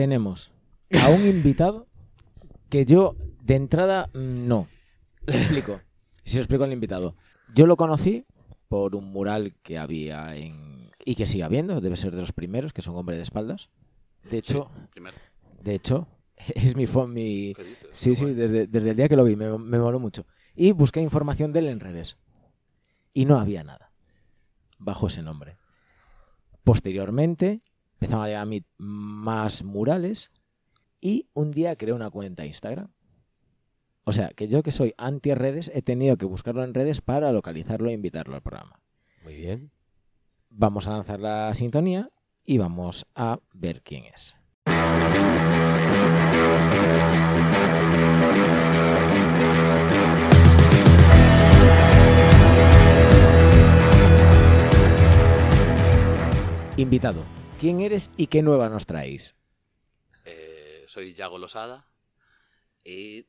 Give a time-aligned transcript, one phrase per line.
[0.00, 0.50] tenemos
[0.98, 1.86] a un invitado
[2.70, 4.66] que yo, de entrada, mm, no.
[5.26, 5.78] Le explico.
[6.24, 7.16] Si os explico al invitado.
[7.54, 8.24] Yo lo conocí
[8.68, 10.90] por un mural que había en.
[11.04, 13.68] y que sigue habiendo, debe ser de los primeros, que es un hombre de espaldas.
[14.30, 14.70] De hecho,
[15.62, 16.08] de hecho,
[16.54, 17.54] es mi, mi.
[17.92, 20.24] Sí, sí, desde el día que lo vi, me, me moló mucho.
[20.56, 22.16] Y busqué información de él en redes.
[23.12, 23.92] Y no había nada
[24.78, 25.58] bajo ese nombre.
[26.64, 27.60] Posteriormente,
[28.00, 30.30] empezaron a llegar a mí más murales
[31.02, 32.88] y un día creé una cuenta Instagram.
[34.04, 37.90] O sea, que yo que soy anti-redes he tenido que buscarlo en redes para localizarlo
[37.90, 38.80] e invitarlo al programa.
[39.22, 39.70] Muy bien.
[40.48, 42.10] Vamos a lanzar la sintonía
[42.42, 44.34] y vamos a ver quién es.
[56.78, 57.22] Invitado,
[57.60, 59.36] ¿quién eres y qué nueva nos traéis?
[60.24, 61.86] Eh, soy Yago Losada
[62.84, 63.26] y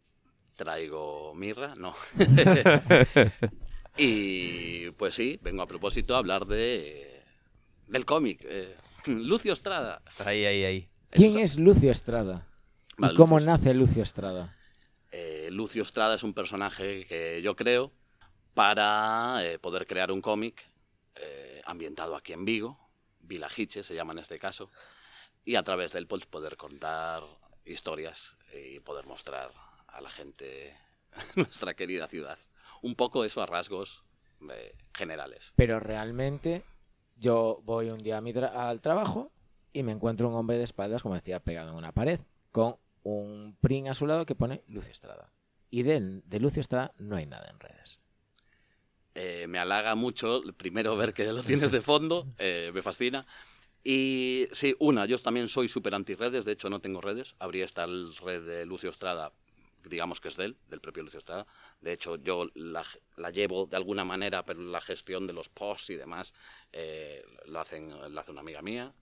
[0.55, 1.93] traigo mirra, no.
[3.97, 7.21] y pues sí, vengo a propósito a hablar de
[7.87, 8.39] del cómic.
[8.45, 8.75] eh,
[9.07, 10.01] Lucio Estrada.
[10.25, 10.89] Ahí, ahí, ahí.
[11.09, 12.47] ¿Quién Eso- es Lucio Estrada?
[12.97, 14.55] Vale, ¿Y cómo Lucio- nace Lucio Estrada?
[15.11, 17.91] Eh, Lucio Estrada es un personaje que yo creo
[18.53, 20.63] para eh, poder crear un cómic
[21.15, 22.79] eh, ambientado aquí en Vigo,
[23.31, 24.69] Vilajiche se llama en este caso,
[25.45, 27.23] y a través de él pues, poder contar
[27.63, 29.51] historias y poder mostrar
[29.87, 30.75] a la gente
[31.35, 32.37] nuestra querida ciudad.
[32.81, 34.03] Un poco eso a rasgos
[34.49, 35.53] eh, generales.
[35.55, 36.65] Pero realmente
[37.15, 39.31] yo voy un día al trabajo
[39.71, 42.19] y me encuentro un hombre de espaldas, como decía, pegado en una pared,
[42.51, 45.31] con un print a su lado que pone Lucio Estrada.
[45.69, 48.01] Y de, de Lucio Estrada no hay nada en redes.
[49.13, 53.25] Eh, me halaga mucho, primero, ver que lo tienes de fondo, eh, me fascina.
[53.83, 57.35] Y sí, una, yo también soy súper anti-redes, de hecho no tengo redes.
[57.39, 59.33] Habría esta red de Lucio Estrada,
[59.83, 61.47] digamos que es de él, del propio Lucio Estrada.
[61.81, 62.85] De hecho, yo la,
[63.17, 66.33] la llevo de alguna manera, pero la gestión de los posts y demás
[66.71, 68.93] eh, lo, hacen, lo hace una amiga mía.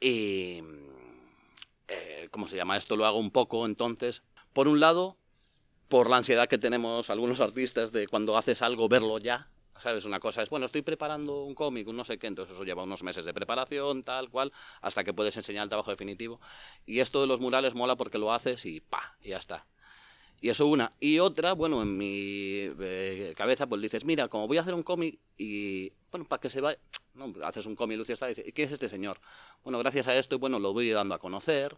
[0.00, 0.60] Y,
[2.30, 2.76] ¿cómo se llama?
[2.76, 5.16] Esto lo hago un poco, entonces, por un lado,
[5.88, 9.48] por la ansiedad que tenemos algunos artistas de cuando haces algo verlo ya.
[9.78, 10.06] ¿Sabes?
[10.06, 12.84] Una cosa es, bueno, estoy preparando un cómic, un no sé qué, entonces eso lleva
[12.84, 16.40] unos meses de preparación, tal cual, hasta que puedes enseñar el trabajo definitivo.
[16.86, 19.66] Y esto de los murales mola porque lo haces y pa, y ya está.
[20.40, 20.92] Y eso una.
[21.00, 24.82] Y otra, bueno, en mi eh, cabeza, pues dices, mira, como voy a hacer un
[24.82, 26.78] cómic y, bueno, para que se vaya,
[27.14, 29.18] no, haces un cómic, Lucio está, dice, ¿y quién es este señor?
[29.64, 31.76] Bueno, gracias a esto, bueno, lo voy dando a conocer,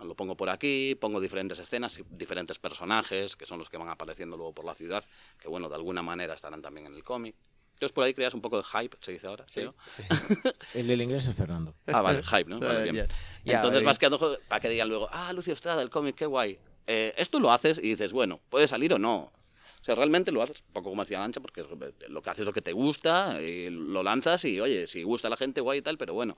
[0.00, 3.88] lo pongo por aquí, pongo diferentes escenas, y diferentes personajes, que son los que van
[3.88, 5.04] apareciendo luego por la ciudad,
[5.38, 7.36] que, bueno, de alguna manera estarán también en el cómic.
[7.74, 9.62] Entonces por ahí creas un poco de hype, se dice ahora, ¿sí?
[10.74, 11.74] El del inglés es Fernando.
[11.86, 12.60] Ah, vale, hype, ¿no?
[12.60, 13.06] Vale, bien.
[13.56, 16.58] Entonces vas quedando jo- para que digan luego, ah, Lucio Estrada, el cómic, qué guay.
[16.92, 19.30] Eh, esto lo haces y dices, bueno, puede salir o no.
[19.80, 21.64] O sea, realmente lo haces, un poco como decía Lancha, porque
[22.08, 25.28] lo que haces es lo que te gusta, y lo lanzas y, oye, si gusta
[25.28, 26.36] a la gente, guay y tal, pero bueno.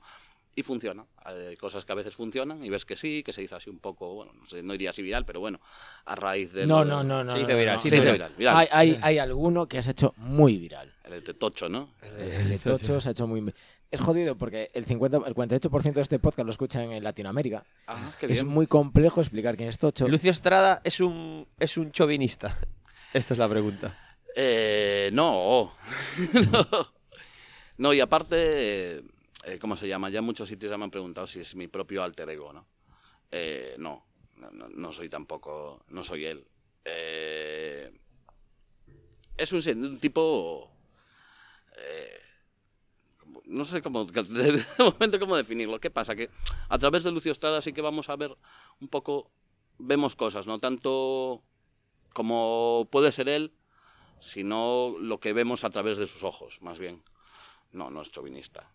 [0.54, 1.06] Y funciona.
[1.24, 3.78] Hay cosas que a veces funcionan y ves que sí, que se hizo así un
[3.78, 5.60] poco, bueno, no, sé, no diría así viral, pero bueno,
[6.04, 6.66] a raíz de...
[6.66, 7.32] No, no, no, no.
[7.32, 7.82] Se hizo no, viral, no.
[7.82, 8.32] se Se hizo viral.
[8.48, 10.92] Hay, hay, hay alguno que has hecho muy viral.
[11.04, 11.94] El de Tocho, ¿no?
[12.02, 13.52] El de Tocho se ha hecho muy...
[13.90, 17.64] Es jodido porque el, 50, el 48% de este podcast lo escuchan en Latinoamérica.
[17.86, 20.08] Ah, qué Es muy complejo explicar quién es Tocho.
[20.08, 22.58] Lucio Estrada es un, es un chauvinista.
[23.12, 23.94] Esta es la pregunta.
[24.34, 25.72] Eh, no.
[26.52, 26.92] no.
[27.76, 29.02] No, y aparte,
[29.44, 30.10] eh, ¿cómo se llama?
[30.10, 32.66] Ya en muchos sitios ya me han preguntado si es mi propio alter ego, ¿no?
[33.30, 34.04] Eh, no,
[34.52, 36.46] no, soy tampoco, no soy él.
[36.84, 37.92] Eh,
[39.36, 40.70] es un, tipo...
[41.76, 42.20] eh,
[43.46, 45.80] no sé cómo, de momento cómo definirlo.
[45.80, 46.14] ¿Qué pasa?
[46.14, 46.30] Que
[46.68, 48.36] a través de Lucio Estrada sí que vamos a ver
[48.80, 49.30] un poco,
[49.78, 51.42] vemos cosas, no tanto
[52.12, 53.54] como puede ser él,
[54.20, 57.02] sino lo que vemos a través de sus ojos, más bien.
[57.72, 58.70] No, no es chauvinista.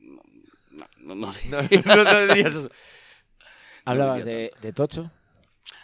[0.70, 2.04] No, no, no, no.
[2.04, 2.70] No, dirías eso.
[3.84, 5.10] Hablabas de, de Tocho,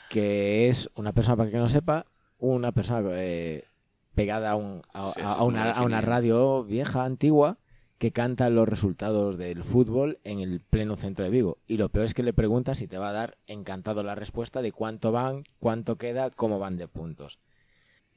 [0.09, 2.07] que es una persona, para que no sepa,
[2.39, 3.65] una persona eh,
[4.15, 7.59] pegada a, un- a- Sí, a- eso a una, a radio vieja, antigua,
[7.99, 11.59] que canta los resultados del fútbol en el pleno centro de Vigo.
[11.67, 14.63] Y lo peor es que le preguntas y te va a dar encantado la respuesta
[14.63, 17.39] de cuánto van, cuánto queda, cómo van de puntos.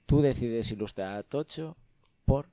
[0.06, 1.78] Tú decides ilustrar a Tocho
[2.26, 2.48] por...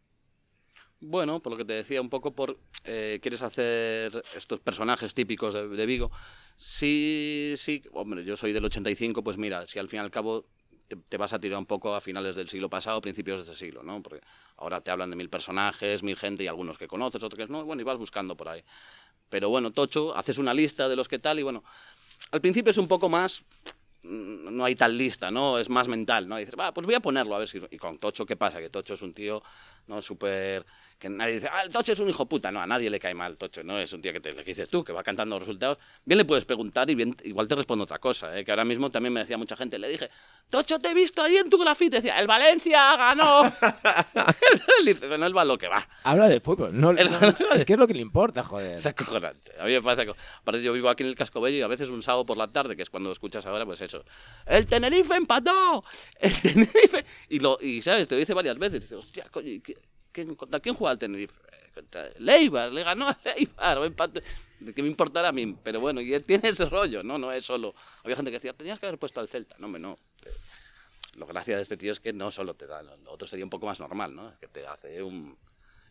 [1.09, 2.59] Bueno, por lo que te decía, un poco por...
[2.85, 6.11] eh, ¿Quieres hacer estos personajes típicos de, Vigo?
[6.57, 10.47] Sí, sí, hombre, yo soy del 85, pues mira, si al fin y al cabo
[10.89, 13.67] te, te vas a tirar un poco a finales del siglo pasado, principios de este
[13.67, 14.03] siglo, ¿no?
[14.03, 14.21] Porque
[14.57, 17.65] ahora te hablan de mil personajes, mil gente y algunos que conoces, otros que no,
[17.65, 18.65] bueno, y vas buscando por ahí.
[19.29, 21.63] Pero bueno, Tocho, haces una lista de los que tal y bueno,
[22.33, 23.45] al principio es un poco más
[24.03, 25.59] mm, no hay tal lista, ¿no?
[25.59, 26.37] Es más mental, ¿no?
[26.39, 27.61] Y dices, va, pues voy a ponerlo, a ver si...
[27.71, 28.61] Y con Tocho, ¿qué pasa?
[28.61, 29.43] Que Tocho es un tío,
[29.87, 30.03] ¿no?
[30.03, 30.65] Súper...
[30.99, 32.51] Que nadie dice, ah, el Tocho es un hijo puta.
[32.51, 33.79] No, a nadie le cae mal Tocho, ¿no?
[33.79, 34.31] Es un tío que te...
[34.35, 35.77] que dices tú, que va cantando resultados.
[36.07, 38.47] Bien le puedes preguntar y bien, igual te responde otra cosa, ¿eh?
[38.47, 40.09] Que ahora mismo también me decía mucha gente, le dije,
[40.49, 41.97] Tocho, te he visto ahí en tu grafite.
[41.97, 43.43] Decía, el Valencia ganó.
[44.85, 45.87] le dices, no, el lo que va.
[46.05, 46.71] Habla de fútbol.
[46.79, 47.19] No, El- no-
[47.55, 48.77] es que es lo que le importa, joder.
[48.79, 49.53] Es acojonante.
[49.61, 50.09] A mí me parece.
[50.11, 52.39] aco- Aparte, yo vivo aquí en el Casco Bello y a veces un sábado por
[52.39, 54.03] la tarde, que es cuando escuchas ahora, pues eso.
[54.47, 55.85] ¡El Tenerife empató!
[56.19, 57.05] ¡El Tenerife!
[57.29, 58.09] Y, lo, y ¿sabes?
[58.09, 58.81] Te lo dice varias veces.
[58.81, 59.76] Dices, hostia, coño, ¿y qué-
[60.25, 61.39] quién- ¿contra quién juega el Tenerife?
[61.53, 63.79] "Eh, Contra el Eibar, le ganó a Eibar.
[64.61, 65.55] ¿De qué me importará a mí?
[65.63, 67.19] Pero bueno, y él tiene ese rollo, ¿no?
[67.19, 67.75] No es solo.
[68.03, 69.57] Había gente que decía, tenías que haber puesto al Celta.
[69.59, 69.99] No, hombre, no.
[70.25, 70.31] Eh,
[71.19, 72.83] Lo gracia de este tío es que no solo te da.
[72.83, 74.33] Lo otro sería un poco más normal, ¿no?
[74.41, 75.37] Que te hace un.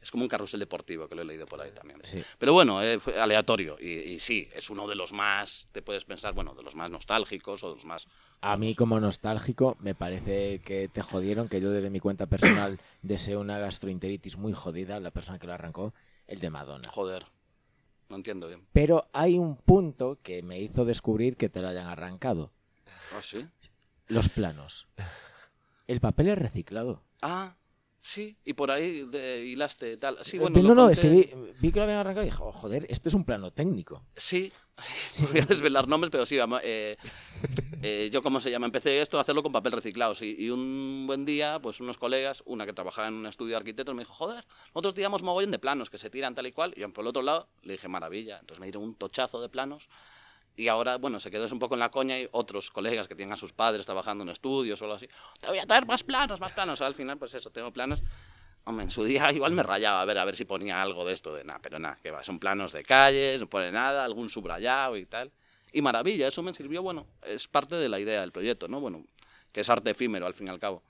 [0.06, 2.00] Es como un carrusel deportivo, que lo he leído por ahí también.
[2.04, 2.24] Sí.
[2.38, 3.76] Pero bueno, eh, fue aleatorio.
[3.82, 6.92] Y, y sí, es uno de los más, te puedes pensar, bueno, de los más
[6.92, 8.08] nostálgicos o de los más...
[8.42, 12.80] A mí, como nostálgico, me parece que te jodieron, que yo desde mi cuenta personal
[13.02, 15.96] deseo una gastroenteritis muy jodida, la persona que lo arrancó,
[16.28, 16.88] el de Madonna.
[16.90, 17.26] Joder,
[18.08, 18.68] no entiendo bien.
[18.74, 22.52] Pero hay un punto que me hizo descubrir que te lo hayan arrancado.
[23.18, 23.48] ¿Ah, sí?
[24.06, 24.88] Los planos.
[25.88, 27.02] El papel es reciclado.
[27.24, 27.56] Ah,
[28.06, 30.20] sí, y por ahí de, hilaste tal.
[30.24, 32.30] Sí, Eh, bueno, no, no, es que conté- vi, vi que lo habían arrancado y
[32.30, 34.04] dije, oh, joder, esto es un plano técnico.
[34.16, 34.52] Sí,
[35.10, 36.98] sí, no voy a desvelar nombres, pero sí, vamos, eh,
[37.82, 38.68] eh, yo, ¿cómo se llama?
[38.68, 42.44] Empecé esto a hacerlo con papel reciclado, sí, y un buen día, pues unos colegas,
[42.46, 45.60] una que trabajaba en un estudio de arquitectos, me dijo, joder, nosotros tiramos mogollón de
[45.60, 47.88] planos que se tiran tal y cual, y yo por el otro lado le dije,
[47.88, 49.90] maravilla, entonces me dieron un tochazo de planos,
[50.56, 53.16] y ahora, bueno, se quedó eso un poco en la coña y otros colegas que
[53.16, 55.08] tienen a sus padres trabajando en estudios o algo así,
[55.40, 58.04] te voy a traer más planos, más planos, al final, pues eso, tengo planos
[58.68, 61.14] Hombre, en su día igual me rayaba a ver, a ver si ponía algo de
[61.14, 64.30] esto de nada, pero nada, que va, son planos de calles, no pone nada, algún
[64.30, 65.32] subrayado y tal.
[65.72, 68.80] Y maravilla, eso me sirvió, bueno, es parte de la idea del proyecto, ¿no?
[68.80, 69.04] Bueno,
[69.52, 70.82] que es arte efímero al fin y al cabo.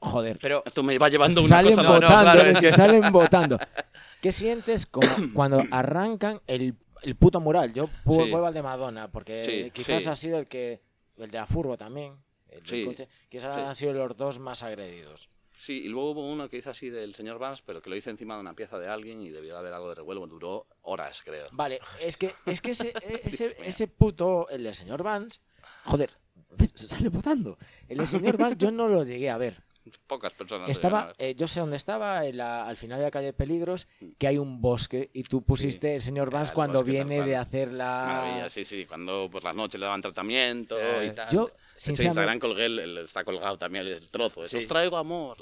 [0.00, 0.38] Joder.
[0.40, 2.72] Pero Esto me va llevando una salen cosa No, no, votando, claro, es que que-
[2.72, 3.58] salen votando.
[4.20, 6.74] ¿Qué sientes como cuando arrancan el,
[7.04, 7.72] el puto mural?
[7.72, 10.82] Yo vuelvo al de Madonna, porque quizás ha sido el que.
[11.16, 12.16] El de la furgo también.
[12.48, 13.08] El del coche.
[13.28, 15.28] Quizás han sido los dos más agredidos.
[15.56, 18.10] Sí, y luego hubo uno que hizo así del señor Vance, pero que lo hice
[18.10, 21.22] encima de una pieza de alguien y debió de haber algo de revuelo, duró horas,
[21.22, 21.46] creo.
[21.52, 25.38] Vale, es que, es que ese, e- ese, ese puto, el del señor Vance,
[25.84, 26.10] joder,
[26.74, 27.56] sale votando.
[27.86, 29.62] El del señor Vance yo no lo llegué a ver.
[30.06, 30.68] Pocas personas.
[30.70, 33.86] Estaba, eh, yo sé dónde estaba, en la- al final de la calle Peligros,
[34.18, 37.36] que hay un bosque y tú pusiste el señor Ah, Vance el cuando viene de
[37.36, 38.04] hacer la...
[38.06, 41.28] Maravilla, sí, sí, cuando por las noches le daban tratamiento Eh, y tal.
[41.30, 44.46] Yo, de hecho, Instagram colgué, el, el- está colgado también el trozo.
[44.48, 44.56] Sí.
[44.56, 45.36] Os traigo amor.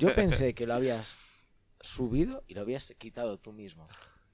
[0.00, 1.16] yo pensé que lo habías
[1.80, 3.86] subido y lo habías quitado tú mismo.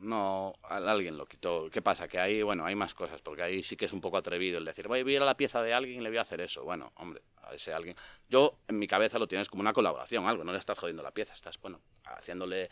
[0.03, 1.71] No, al- alguien lo quitó.
[1.71, 2.09] ¿Qué pasa?
[2.09, 4.65] Que ahí, bueno, hay más cosas, porque ahí sí que es un poco atrevido el
[4.65, 6.65] decir, voy a ir a la pieza de alguien y le voy a hacer eso.
[6.65, 7.95] Bueno, hombre, a ese alguien.
[8.29, 11.13] Yo, en mi cabeza lo tienes como una colaboración, algo, no le estás jodiendo la
[11.15, 12.69] pieza, estás, bueno, haciéndole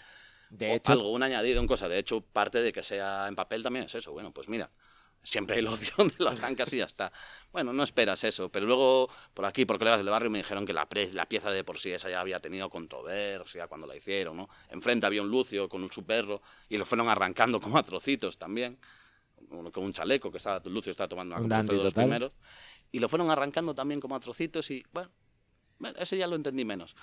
[0.49, 1.89] De hecho, algo, un añadido, en cosa.
[1.89, 4.11] De hecho, parte de que sea en papel también es eso.
[4.13, 4.71] Bueno, pues mira,
[5.23, 7.13] siempre hay la opción de lo arrancas y ya está.
[7.53, 10.73] Bueno, no esperas eso, pero luego por aquí, por colegas del barrio, me dijeron que
[10.73, 14.37] la, pre- la pieza de por sí esa ya había tenido controversia cuando la hicieron,
[14.37, 14.49] ¿no?
[14.71, 18.39] Enfrente había un Lucio con un su perro y lo fueron arrancando como a trocitos
[18.39, 18.79] también.
[19.73, 22.33] Con un chaleco que estaba, Lucio estaba tomando una Un copa, de los primeros.
[22.93, 25.11] Y lo fueron arrancando también como a trocitos y, bueno,
[25.79, 26.95] bueno, ese ya lo entendí menos.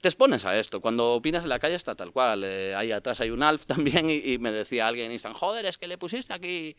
[0.00, 0.80] Te expones a esto.
[0.80, 2.44] Cuando opinas en la calle está tal cual.
[2.44, 5.66] Eh, ahí atrás hay un Alf también y, y me decía alguien en Instagram, joder,
[5.66, 6.76] es que le pusiste aquí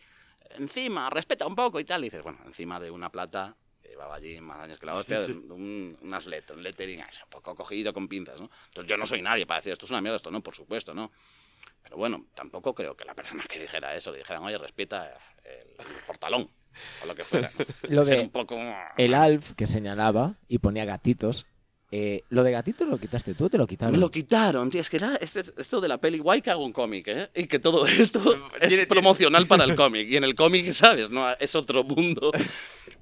[0.52, 2.02] encima, respeta un poco y tal.
[2.02, 5.22] Y dices, bueno, encima de una plata, que llevaba allí más años que la hostia,
[5.22, 8.50] de un, unas let, un lettering así, un poco cogido con pinzas, ¿no?
[8.68, 10.94] Entonces yo no soy nadie para decir, esto es una mierda, esto no, por supuesto,
[10.94, 11.12] ¿no?
[11.84, 15.10] Pero bueno, tampoco creo que la persona que dijera eso le dijeran, oye, respeta
[15.44, 16.50] el, el portalón
[17.04, 17.52] o lo que fuera.
[17.58, 17.66] ¿no?
[17.90, 18.58] Lo de un poco...
[18.98, 21.46] el Alf que señalaba y ponía gatitos,
[21.92, 23.92] eh, ¿lo de gatitos lo quitaste tú te lo quitaron?
[23.94, 24.80] Me lo quitaron, tío.
[24.82, 27.30] Es que era este- esto de la peli guay que hago un cómic, ¿eh?
[27.36, 28.20] Y que todo esto
[28.62, 30.08] es promocional para el cómic.
[30.10, 31.10] Y en el cómic, ¿sabes?
[31.12, 32.32] No, es otro mundo.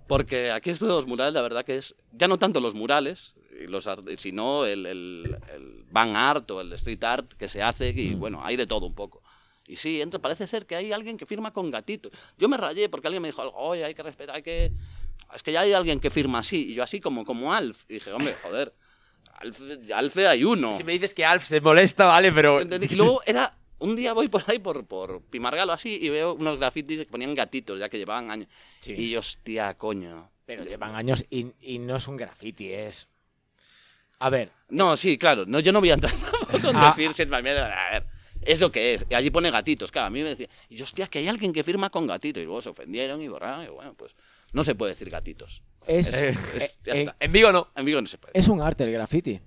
[0.07, 1.95] Porque aquí esto de los murales, la verdad que es.
[2.13, 6.61] Ya no tanto los murales, y los art- sino el, el, el van art o
[6.61, 7.89] el street art que se hace.
[7.89, 9.21] Y bueno, hay de todo un poco.
[9.67, 12.09] Y sí, entra, parece ser que hay alguien que firma con gatito.
[12.39, 14.71] Yo me rayé porque alguien me dijo algo, oye, hay que respetar, hay que.
[15.33, 16.71] Es que ya hay alguien que firma así.
[16.71, 17.83] Y yo así como, como Alf.
[17.87, 18.73] Y dije, hombre, joder.
[19.39, 19.59] Alf,
[19.93, 20.75] Alf hay uno.
[20.75, 22.61] Si me dices que Alf se molesta, vale, pero.
[22.61, 23.55] Y luego era.
[23.81, 27.33] Un día voy por ahí, por, por Pimargalo así, y veo unos grafitis que ponían
[27.33, 28.49] gatitos, ya que llevaban años.
[28.81, 28.93] Sí.
[28.97, 30.29] Y yo, hostia, coño.
[30.45, 33.07] Pero llevan años y, y no es un graffiti, es...
[34.19, 35.45] A ver, No, sí, claro.
[35.45, 36.11] No, yo no voy a entrar
[36.51, 36.93] tampoco en Ah.
[36.97, 37.33] decir.
[37.33, 38.05] A ver,
[38.41, 39.05] es lo que es.
[39.09, 39.91] Y allí pone gatitos.
[39.93, 42.41] Claro, a mí me decía, y yo, hostia, que hay alguien que firma con gatitos.
[42.43, 43.63] Y luego se ofendieron y borraron.
[43.63, 44.13] Y bueno, pues
[44.53, 45.63] no se puede decir gatitos.
[45.87, 47.15] Es, Eh, Es- ya eh, está.
[47.19, 47.69] En Vigo no.
[47.75, 48.37] En Vigo no se puede.
[48.37, 49.39] es un arte el graffiti.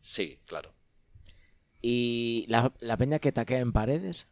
[0.00, 0.72] Sí, claro.
[1.82, 4.26] Y la, la peña que taquea en paredes.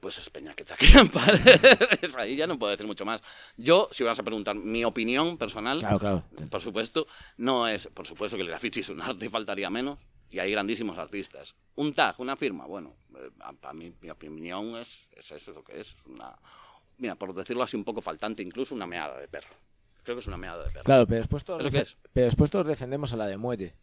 [0.00, 2.14] Pues es peña que te quedan paredes.
[2.18, 3.22] Ahí ya no puedo decir mucho más.
[3.56, 6.24] Yo, si vas a preguntar mi opinión personal, Claro, claro.
[6.50, 7.06] por supuesto,
[7.38, 9.98] no es, por supuesto que el graffiti es un arte y faltaría menos.
[10.28, 11.54] Y hay grandísimos artistas.
[11.76, 12.94] Un tag, una firma, bueno,
[13.60, 15.88] para mí, mi opinión es, es eso, es lo que es.
[15.94, 16.36] es una,
[16.98, 19.48] mira, por decirlo así un poco faltante, incluso una meada de perro.
[20.02, 20.84] Creo que es una meada de perro.
[20.84, 21.96] Claro, pero después todos, Es lo que defe- es.
[22.12, 23.74] pero después todos defendemos a la de muelle.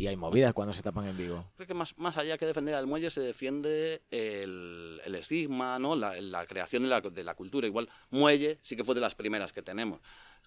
[0.00, 1.44] Y hay movidas cuando se tapan en Vigo.
[1.56, 5.94] Creo que más, más allá que defender al muelle se defiende el, el estigma, ¿no?
[5.94, 7.66] la, la creación de la, de la cultura.
[7.66, 10.00] Igual muelle sí que fue de las primeras que tenemos.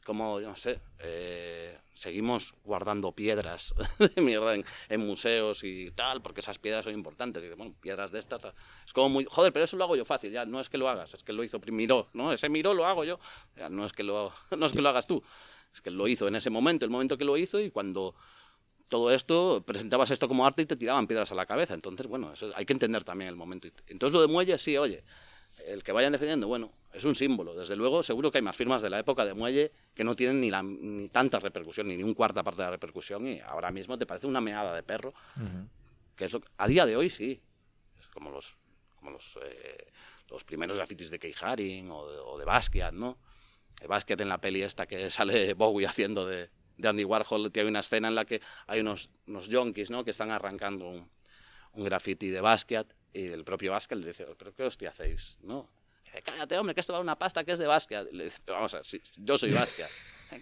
[0.03, 3.75] Como, yo no sé, eh, seguimos guardando piedras
[4.15, 7.43] de mierda en, en museos y tal, porque esas piedras son importantes.
[7.43, 8.43] Y, bueno, piedras de estas,
[8.83, 10.89] es como muy, joder, pero eso lo hago yo fácil, ya no es que lo
[10.89, 12.33] hagas, es que lo hizo primero, ¿no?
[12.33, 13.19] Ese miró lo hago yo,
[13.55, 15.23] ya, no, es que lo, no es que lo hagas tú,
[15.71, 18.15] es que lo hizo en ese momento, el momento que lo hizo y cuando
[18.93, 21.73] todo esto, presentabas esto como arte y te tiraban piedras a la cabeza.
[21.73, 23.67] Entonces, bueno, eso hay que entender también el momento.
[23.87, 25.03] Entonces, lo de Muelle, sí, oye,
[25.65, 27.55] el que vayan defendiendo, bueno, es un símbolo.
[27.55, 30.39] Desde luego, seguro que hay más firmas de la época de Muelle que no tienen
[30.39, 33.71] ni, la, ni tanta repercusión, ni, ni un cuarta parte de la repercusión, y ahora
[33.71, 35.11] mismo te parece una meada de perro,
[36.15, 37.41] que es lo a día de hoy sí.
[37.99, 38.57] Es como los,
[38.95, 39.91] como los, eh,
[40.29, 43.17] los primeros grafitis de Kei Haring o de, o de Basquiat, ¿no?
[43.81, 47.69] El Basquiat en la peli esta que sale Bowie haciendo de, de Andy Warhol, tiene
[47.69, 50.03] una escena en la que hay unos, unos yonkis, ¿no?
[50.03, 51.09] Que están arrancando un,
[51.73, 55.37] un graffiti de Basquiat y el propio Basquiat le dice, ¿pero qué hostia hacéis?
[55.43, 55.69] ¿No?
[56.03, 58.07] Y dice, cállate, hombre, que esto vale una pasta que es de Basquiat.
[58.11, 59.89] Y le dice, "Pero vamos a ver, si yo soy Basquiat.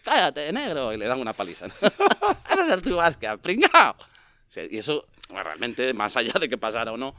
[0.03, 0.93] cállate, negro.
[0.93, 1.65] Y le dan una paliza.
[2.49, 3.91] Ese es el tu Basquiat, pringao.
[3.91, 7.15] O sea, y eso, bueno, realmente, más allá de que pasara o no,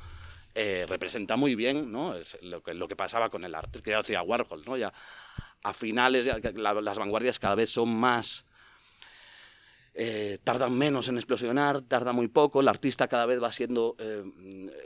[0.55, 2.15] eh, representa muy bien ¿no?
[2.15, 4.63] Es lo, que, lo que pasaba con el arte, que ya decía Warhol.
[4.67, 4.77] ¿no?
[4.77, 4.93] Ya
[5.63, 8.45] a finales, ya que la- las vanguardias cada vez son más...
[9.95, 14.23] eh, tardan menos en explosionar, tarda muy poco, el artista cada vez va siendo, eh,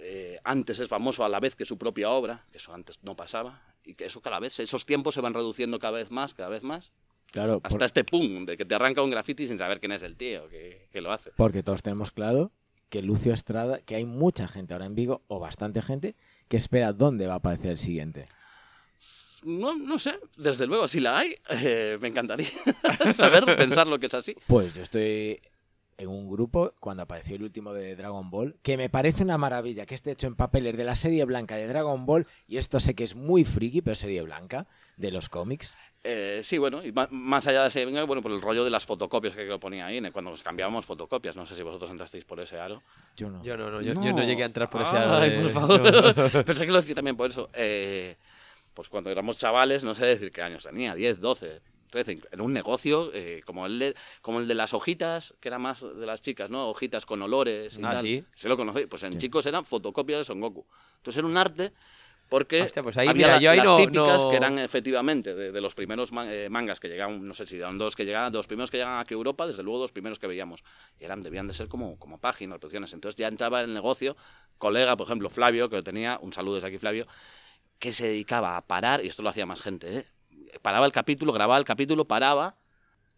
[0.03, 3.15] eh, antes es famoso a la vez que su propia obra, que eso antes no
[3.17, 6.49] pasaba, y que eso cada vez, esos tiempos se van reduciendo cada vez más, cada
[6.49, 6.93] vez más,
[7.33, 10.03] Claro, por- hasta este pum, de que te arranca un graffiti sin saber quién es
[10.03, 11.31] el tío que, que lo hace.
[11.37, 12.51] porque todos tenemos claro
[12.89, 16.15] que Lucio Estrada, que hay mucha gente ahora en Vigo, o bastante gente,
[16.49, 18.29] que espera dónde va a aparecer el siguiente.
[19.45, 22.47] No, no sé, desde luego, si la hay, eh, me encantaría
[23.17, 24.35] saber, pensar lo que es así.
[24.47, 25.41] Pues yo estoy
[25.99, 29.87] en un grupo cuando apareció el último de Dragon Ball, que me parece una maravilla
[29.87, 32.95] que esté hecho en papeles de la serie blanca de Dragon Ball, y esto sé
[32.95, 34.67] que es muy friki, pero serie blanca,
[34.99, 35.77] de los cómics.
[36.05, 39.35] Eh, sí, bueno, y más allá de ese, bueno, por el rollo de las fotocopias
[39.35, 42.61] que lo ponía ahí, cuando nos cambiábamos fotocopias, no sé si vosotros entrasteis por ese
[42.61, 42.83] aro.
[43.17, 43.43] Yo no.
[43.43, 45.51] Yo no, no, yo, yo no llegué a entrar por ese Ay, aro de- por
[45.51, 46.35] favor.
[46.35, 46.45] no.
[46.45, 47.49] Pensé que lo decía también por eso.
[47.55, 48.17] Eh,
[48.77, 52.53] pues cuando éramos chavales, no sé decir qué años tenía, 10, 12, 13, en un
[52.53, 56.21] negocio eh, como, el de, como el de las hojitas, que era más de las
[56.21, 56.69] chicas, ¿no?
[56.69, 58.03] Hojitas con olores y Ah, tal.
[58.03, 58.23] ¿sí?
[58.35, 58.87] Se lo conocéis.
[58.87, 59.19] Pues en Sí.
[59.19, 60.67] chicos eran fotocopias de Son Goku.
[60.99, 61.73] Entonces era un arte
[62.29, 65.35] porque Hostia, pues ahí, había mira, yo ahí las no- típicas no- que eran efectivamente
[65.35, 68.05] de, de los primeros man- eh, mangas que llegaban, no sé si eran dos que
[68.05, 70.65] llegaban, de los primeros que llegaban aquí a Europa, desde luego los primeros que veíamos.
[71.01, 72.93] Y eran, debían de ser como, como páginas, producciones.
[72.93, 74.17] Entonces ya entraba en el negocio,
[74.59, 77.07] colega, por ejemplo, Flavio, que lo tenía, un saludo desde aquí, Flavio,
[77.79, 80.07] que se dedicaba a parar, y esto lo hacía más gente, ¿eh?
[80.63, 82.57] paraba el capítulo, grababa el capítulo, paraba,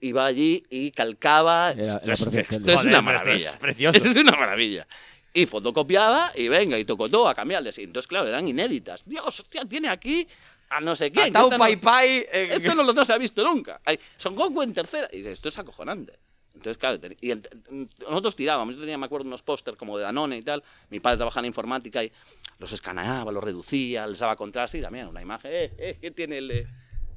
[0.00, 1.70] iba allí y calcaba.
[1.72, 3.50] Era- esto era es, esto una esto maravilla.
[3.50, 3.96] es precioso.
[3.98, 4.86] Eso es una maravilla.
[5.32, 7.68] Y fotocopiaba y venga, y tocó todo a cambiarle.
[7.68, 7.82] así.
[7.82, 9.02] Entonces, claro, eran inéditas.
[9.04, 10.26] Dios, hostia, tiene aquí
[10.70, 11.26] a no sé quién.
[11.26, 12.26] Esta no- Pai Pai.
[12.32, 13.80] eh, esto no, no se ha visto nunca.
[13.84, 15.08] Hay- Son Goku en tercera.
[15.12, 16.18] Y esto es acojonante.
[16.58, 18.74] Entonces, claro, y ent- nosotros tirábamos.
[18.74, 20.62] Yo tenía, me acuerdo, unos póster como de Danone y tal.
[20.90, 22.12] Mi padre trabajaba en informática y
[22.58, 25.50] los escaneaba, los reducía, les daba contraste y también una imagen.
[25.52, 26.50] Eh, eh, ¿qué tiene el...?
[26.50, 26.66] eh?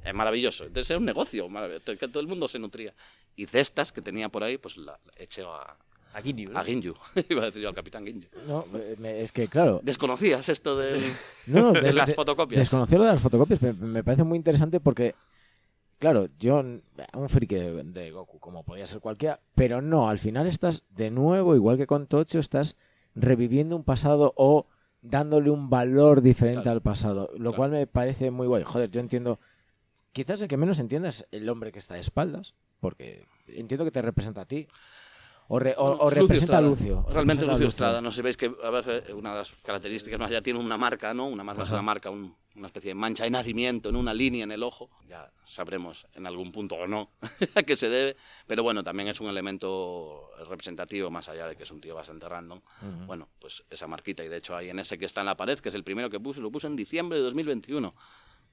[0.04, 0.64] Es maravilloso.
[0.64, 1.48] Entonces era un negocio
[1.86, 2.92] que todo el mundo se nutría.
[3.36, 5.76] Y cestas que tenía por ahí, pues la, la eché a,
[6.14, 6.58] Aquí ni, ¿no?
[6.58, 6.92] a Ginju.
[7.30, 8.26] Iba a decir yo al capitán Ginju.
[8.46, 8.66] No,
[8.98, 9.80] me- es que claro.
[9.82, 11.12] ¿Desconocías esto de,
[11.46, 12.58] No, de des- las de- fotocopias?
[12.58, 15.14] Desconocer lo de las fotocopias me, me parece muy interesante porque,
[16.02, 20.48] claro, yo, un friki de, de Goku, como podía ser cualquiera, pero no, al final
[20.48, 22.76] estás de nuevo, igual que con Tocho, estás
[23.14, 24.66] reviviendo un pasado o
[25.00, 26.78] dándole un valor diferente Claro.
[26.78, 27.56] al pasado, lo Claro.
[27.56, 28.64] cual me parece muy guay.
[28.64, 29.38] Joder, yo entiendo,
[30.10, 33.92] quizás el que menos entienda es el hombre que está de espaldas, porque entiendo que
[33.92, 34.66] te representa a ti.
[35.48, 36.60] O, re- o- No, o es representa a.
[36.60, 37.04] Lucio.
[37.10, 38.00] Realmente Lucio Estrada.
[38.00, 40.76] No sé si veis que a veces una de las características más ya tiene una
[40.78, 41.26] marca, ¿no?
[41.26, 41.72] Una Ajá.
[41.74, 44.88] una marca, un- una especie de mancha de nacimiento en una línea en el ojo.
[45.08, 47.10] Ya sabremos en algún punto o no
[47.54, 48.16] a qué se debe.
[48.46, 52.28] Pero bueno, también es un elemento representativo, más allá de que es un tío bastante
[52.28, 52.58] random.
[52.58, 53.06] Ujú.
[53.06, 54.24] Bueno, pues esa marquita.
[54.24, 56.08] Y de hecho, ahí en ese que está en la pared, que es el primero
[56.10, 57.94] que puse, lo puse en diciembre de 2021.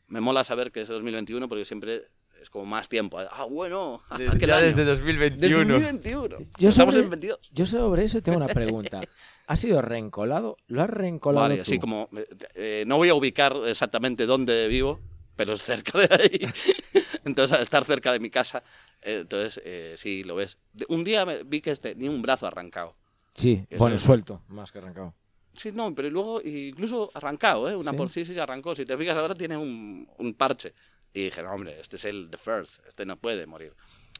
[0.07, 2.07] Me mola saber que es de 2021 porque siempre
[2.41, 3.19] es como más tiempo.
[3.19, 4.65] Ah, bueno, Desde- ya año.
[4.65, 5.73] desde Desde 2021.
[5.73, 6.37] 2021.
[6.57, 7.39] Yo Estamos sobre- en 22.
[7.51, 9.01] Yo sobre eso tengo una pregunta.
[9.47, 10.57] ¿Ha sido reencolado?
[10.67, 11.61] ¿Lo has reencolado Vale, tú?
[11.63, 12.07] así como.
[12.15, 14.99] eh, eh, no voy a ubicar exactamente dónde vivo,
[15.35, 16.39] pero es cerca de ahí.
[17.25, 18.63] entonces, al estar cerca de mi casa,
[19.01, 20.57] eh, entonces eh, sí lo ves.
[20.87, 22.91] Un día vi que este, ni un brazo arrancado.
[23.33, 24.01] Sí, Eso bueno, es.
[24.01, 25.13] suelto, más que arrancado.
[25.55, 27.75] Sí, no, pero luego incluso arrancado, ¿eh?
[27.75, 27.97] Una ¿Sí?
[27.97, 28.75] por sí, sí se arrancó.
[28.75, 30.73] Si te fijas, ahora tiene un, un parche.
[31.13, 33.73] Y dije, no, hombre, este es el The First, este no puede morir.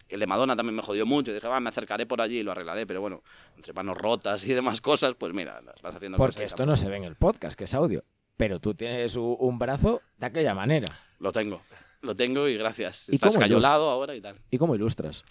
[0.10, 1.32] El de Madonna también me jodió mucho.
[1.32, 2.88] Dije, va, me acercaré por allí y lo arreglaré.
[2.88, 3.22] Pero bueno,
[3.56, 6.76] entre manos rotas y demás cosas, pues mira, vas haciendo Porque cosas y esto no
[6.76, 8.04] se ve en el podcast, que es audio.
[8.36, 11.00] Pero tú tienes un brazo de aquella manera.
[11.20, 11.62] Lo tengo,
[12.02, 13.10] lo tengo y gracias.
[13.10, 14.40] ¿Y Está cómo escayolado ahora y tal.
[14.50, 15.26] ¿Y cómo ilustras?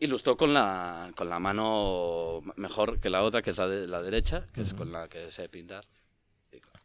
[0.00, 4.02] Ilustró con la, con la mano mejor que la otra, que es la de la
[4.02, 5.84] derecha, que es con la que sé pintar.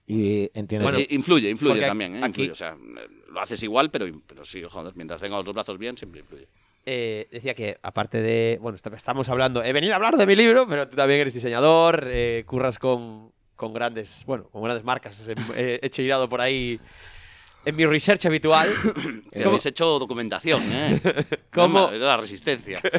[0.07, 0.89] Y entiendo.
[0.89, 2.19] Bueno, influye, influye porque también, ¿eh?
[2.19, 5.45] aquí- Influye, O sea, eh, lo haces igual, pero, pero sí, joder, mientras tenga los
[5.45, 6.47] dos brazos bien, siempre influye.
[6.85, 8.57] Eh, decía que, aparte de.
[8.61, 9.63] Bueno, est- estamos hablando.
[9.63, 13.31] He venido a hablar de mi libro, pero tú también eres diseñador, eh, curras con,
[13.55, 14.23] con grandes.
[14.25, 15.23] Bueno, con grandes marcas.
[15.55, 16.79] He, he girado por ahí
[17.65, 18.69] en mi research habitual.
[19.31, 20.99] Que ¿Cómo- habéis hecho documentación, ¿eh?
[21.53, 22.81] ¿Cómo- la resistencia.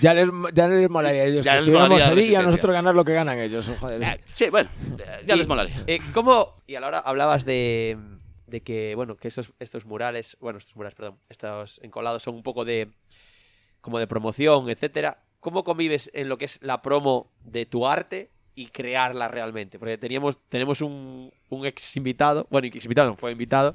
[0.00, 2.72] Ya les, ya les molaría a ellos Ya que les molaría allí y a nosotros
[2.72, 3.70] ganar lo que ganan ellos.
[3.80, 4.02] Joder.
[4.02, 4.70] Eh, sí, bueno,
[5.26, 5.82] ya Y- les molaría.
[5.86, 6.62] Eh, ¿Cómo?
[6.66, 7.98] Y a la hora hablabas de,
[8.46, 12.42] de que, bueno, que estos, estos murales, bueno, estos murales, perdón, estos encolados son un
[12.42, 12.88] poco de,
[13.82, 15.22] como de promoción, etcétera.
[15.40, 18.30] ¿Cómo convives en lo que es la promo de tu arte
[18.60, 19.78] y crearla realmente?
[19.78, 23.72] Porque teníamos, tenemos un, un ex invitado, bueno, ex invitado, no fue invitado,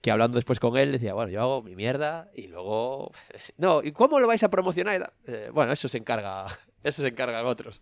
[0.00, 3.12] que hablando después con él decía, bueno, yo hago mi mierda y luego...
[3.58, 5.12] No, ¿y cómo lo vais a promocionar?
[5.26, 6.46] Eh, bueno, eso se encarga,
[6.82, 7.80] eso se encargan otros.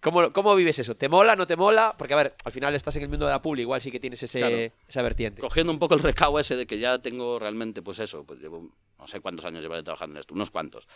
[0.00, 0.96] ¿Cómo, ¿Cómo vives eso?
[0.96, 1.94] ¿Te mola, no te mola?
[1.96, 4.00] Porque, a ver, al final estás en el mundo de la publi, igual sí que
[4.00, 4.56] tienes ese, Claro.
[4.88, 5.40] esa vertiente.
[5.40, 8.68] Cogiendo un poco el recao ese de que ya tengo realmente, pues eso, pues llevo
[8.98, 10.88] no sé cuántos años llevaré trabajando en esto, unos cuantos.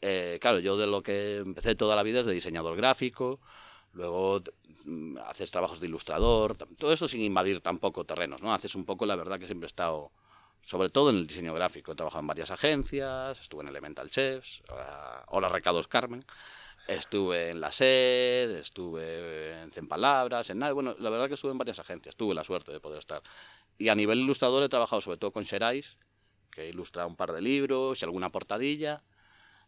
[0.00, 3.40] Eh, claro, yo de lo que empecé toda la vida es de diseñador gráfico,
[3.96, 4.42] luego
[4.84, 8.52] mm, haces trabajos de ilustrador, todo eso sin invadir tampoco terrenos, ¿no?
[8.52, 10.12] Haces un poco, la verdad que siempre he estado,
[10.60, 14.62] sobre todo en el diseño gráfico, he trabajado en varias agencias, estuve en Elemental Chefs,
[15.26, 16.24] ahora, Recados Carmen,
[16.86, 21.52] estuve en la SER, estuve en Cien Palabras, en nada, bueno, la verdad que estuve
[21.52, 23.22] en varias agencias, tuve la suerte de poder estar.
[23.78, 25.96] Y a nivel ilustrador he trabajado sobre todo con Sherais,
[26.50, 29.02] que ilustra un par de libros y alguna portadilla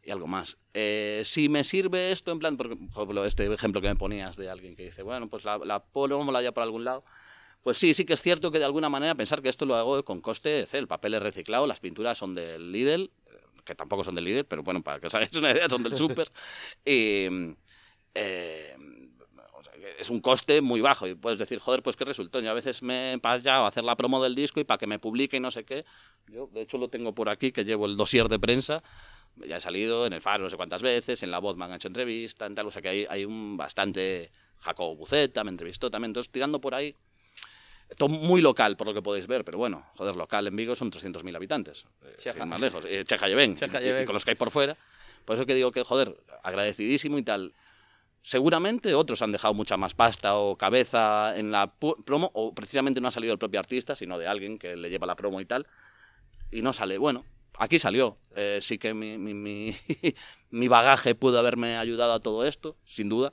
[0.02, 0.56] y algo más.
[0.74, 4.48] Eh, si me sirve esto, en plan, por ejemplo, este ejemplo que me ponías de
[4.48, 5.84] alguien que dice, bueno, pues la, la
[6.32, 7.04] la ya por algún lado.
[7.62, 10.04] Pues sí, sí que es cierto que de alguna manera pensar que esto lo hago
[10.04, 10.66] con coste.
[10.72, 13.10] El papel es reciclado, las pinturas son del Lidl,
[13.64, 15.96] que tampoco son del Lidl, pero bueno, para que os hagáis una idea, son del
[15.96, 16.30] Super.
[16.84, 17.26] y,
[18.14, 18.76] eh,
[19.52, 22.40] o sea, es un coste muy bajo y puedes decir, joder, pues qué resultó.
[22.40, 24.86] Yo a veces me he pasado a hacer la promo del disco y para que
[24.86, 25.84] me publique y no sé qué.
[26.28, 28.82] Yo, de hecho, lo tengo por aquí, que llevo el dossier de prensa.
[29.36, 31.72] Ya he salido en el Faro no sé cuántas veces, en La Voz me han
[31.72, 34.30] hecho entrevista, en tal, o sea que hay, hay un bastante...
[34.60, 36.94] Jacobo Buceta me entrevistó también, entonces tirando por ahí...
[37.96, 40.90] Todo muy local, por lo que podéis ver, pero bueno, joder, local en Vigo son
[40.90, 41.86] 300.000 habitantes.
[42.04, 42.44] eh, Cheja.
[42.44, 42.84] más lejos.
[42.86, 44.02] Eh, Cheja Lleven, Cheja y- Lleven.
[44.02, 44.76] y con los que hay por fuera.
[45.24, 47.54] Por eso que digo que, joder, agradecidísimo y tal.
[48.20, 51.72] Seguramente otros han dejado mucha más pasta o cabeza en la
[52.04, 55.06] promo, o precisamente no ha salido el propio artista, sino de alguien que le lleva
[55.06, 55.66] la promo y tal,
[56.50, 56.98] y no sale.
[56.98, 57.24] Bueno,
[57.58, 58.18] aquí salió.
[58.34, 59.76] Eh, sí que mi, mi, mi,
[60.50, 63.32] mi bagaje pudo haberme ayudado a todo esto, sin duda.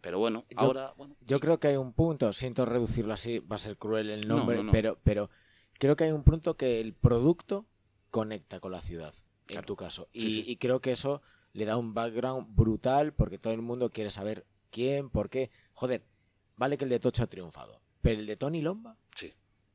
[0.00, 3.56] Pero bueno, Yo- ahora, bueno, Yo creo que hay un punto, siento reducirlo así, va
[3.56, 4.72] a ser cruel el No, nombre, no, no.
[4.72, 5.30] Pero, pero
[5.78, 7.66] creo que hay un punto que el producto
[8.10, 9.14] conecta con la ciudad,
[9.48, 10.08] en tu caso.
[10.12, 10.44] Y, sí.
[10.46, 11.22] y creo que eso
[11.54, 15.50] le da un background brutal porque todo el mundo quiere saber quién, por qué.
[15.72, 16.04] Joder,
[16.56, 19.32] vale que el de Tocho ha triunfado, pero el de Tony Lomba sí.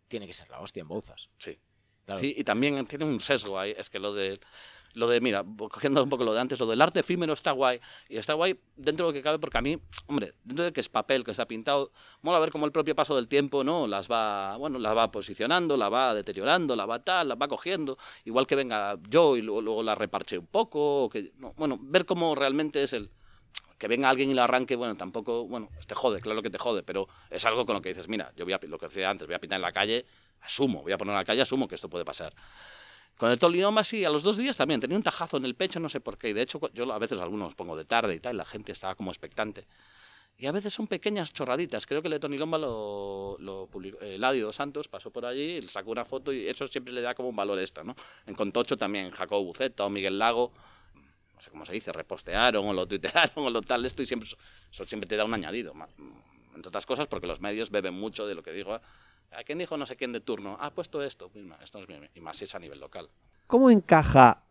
[0.07, 1.29] tiene que ser la hostia en Bouzas.
[1.39, 1.57] Sí.
[2.17, 4.39] Sí, y también tiene un sesgo ahí, es que lo de,
[4.93, 7.79] lo de, mira, cogiendo un poco lo de antes, lo del arte efímero está guay,
[8.07, 10.81] y está guay dentro de lo que cabe, porque a mí, hombre, dentro de que
[10.81, 11.91] es papel, que está pintado,
[12.21, 13.87] mola ver cómo el propio paso del tiempo, ¿no?
[13.87, 17.97] Las va, bueno, las va posicionando, la va deteriorando, la va tal, las va cogiendo,
[18.25, 21.77] igual que venga yo y luego, luego la reparche un poco, o que, no, bueno,
[21.81, 23.11] ver cómo realmente es el,
[23.79, 26.83] que venga alguien y lo arranque, bueno, tampoco, bueno, te jode, claro que te jode,
[26.83, 29.25] pero es algo con lo que dices, mira, yo voy a, lo que decía antes,
[29.25, 30.05] voy a pintar en la calle,
[30.41, 32.33] asumo, voy a poner en la calle, asumo que esto puede pasar.
[33.17, 34.79] Con el tolinoma sí, a los dos días también.
[34.79, 36.29] Tenía un tajazo en el pecho, no sé por qué.
[36.29, 38.71] Y de hecho, yo a veces algunos pongo de tarde y tal, y la gente
[38.71, 39.67] estaba como expectante.
[40.37, 41.85] Y a veces son pequeñas chorraditas.
[41.85, 43.99] Creo que el de Tony Lomba lo, lo publicó.
[43.99, 47.27] Eladio dos Santos pasó por allí, sacó una foto y eso siempre le da como
[47.27, 47.93] un valor extra, ¿no?
[48.25, 50.53] En Contocho también Jacobo Buceta o Miguel Lago,
[51.35, 54.29] no sé cómo se dice, repostearon o lo tuitearon o lo tal, esto y siempre,
[54.71, 55.73] eso siempre te da un añadido.
[56.55, 58.79] Entre otras cosas porque los medios beben mucho de lo que digo.
[59.31, 60.57] ¿A quién dijo no sé quién de turno?
[60.59, 61.31] Ha puesto esto.
[61.63, 61.87] Esto es.
[62.15, 63.09] Y más si es a nivel local.
[63.47, 64.43] ¿Cómo encaja?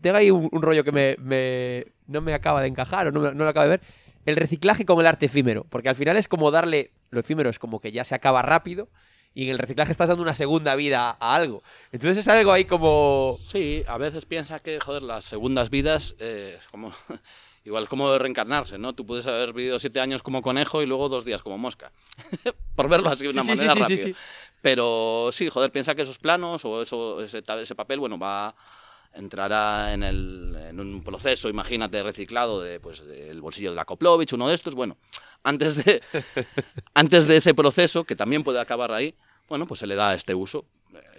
[0.00, 3.20] Tengo ahí un, un rollo que me, me- no me acaba de encajar o no,
[3.32, 3.80] no lo acabo de ver.
[4.24, 5.64] El reciclaje con el arte efímero.
[5.64, 6.92] Porque al final es como darle.
[7.10, 8.88] Lo efímero es como que ya se acaba rápido.
[9.34, 11.62] Y en el reciclaje estás dando una segunda vida a algo.
[11.92, 13.36] Entonces es algo ahí como.
[13.38, 16.92] Sí, a veces piensa que, joder, las segundas vidas eh, es como...
[17.68, 18.94] Igual como de reencarnarse, ¿no?
[18.94, 21.92] Tú puedes haber vivido siete años como conejo y luego dos días como mosca.
[22.74, 24.18] Por verlo así de una Sí, manera sí, sí, rápida.
[24.62, 28.54] Pero sí, joder, piensa que esos planos o eso, ese, ta- ese papel, bueno, va
[29.12, 34.32] entrará en, el, en un proceso, imagínate, reciclado de, pues, del bolsillo de la Koplovich,
[34.32, 34.74] uno de estos.
[34.74, 34.96] Bueno,
[35.42, 36.00] antes de,
[36.94, 39.14] antes de ese proceso, que también puede acabar ahí,
[39.46, 40.64] bueno, pues se le da este uso.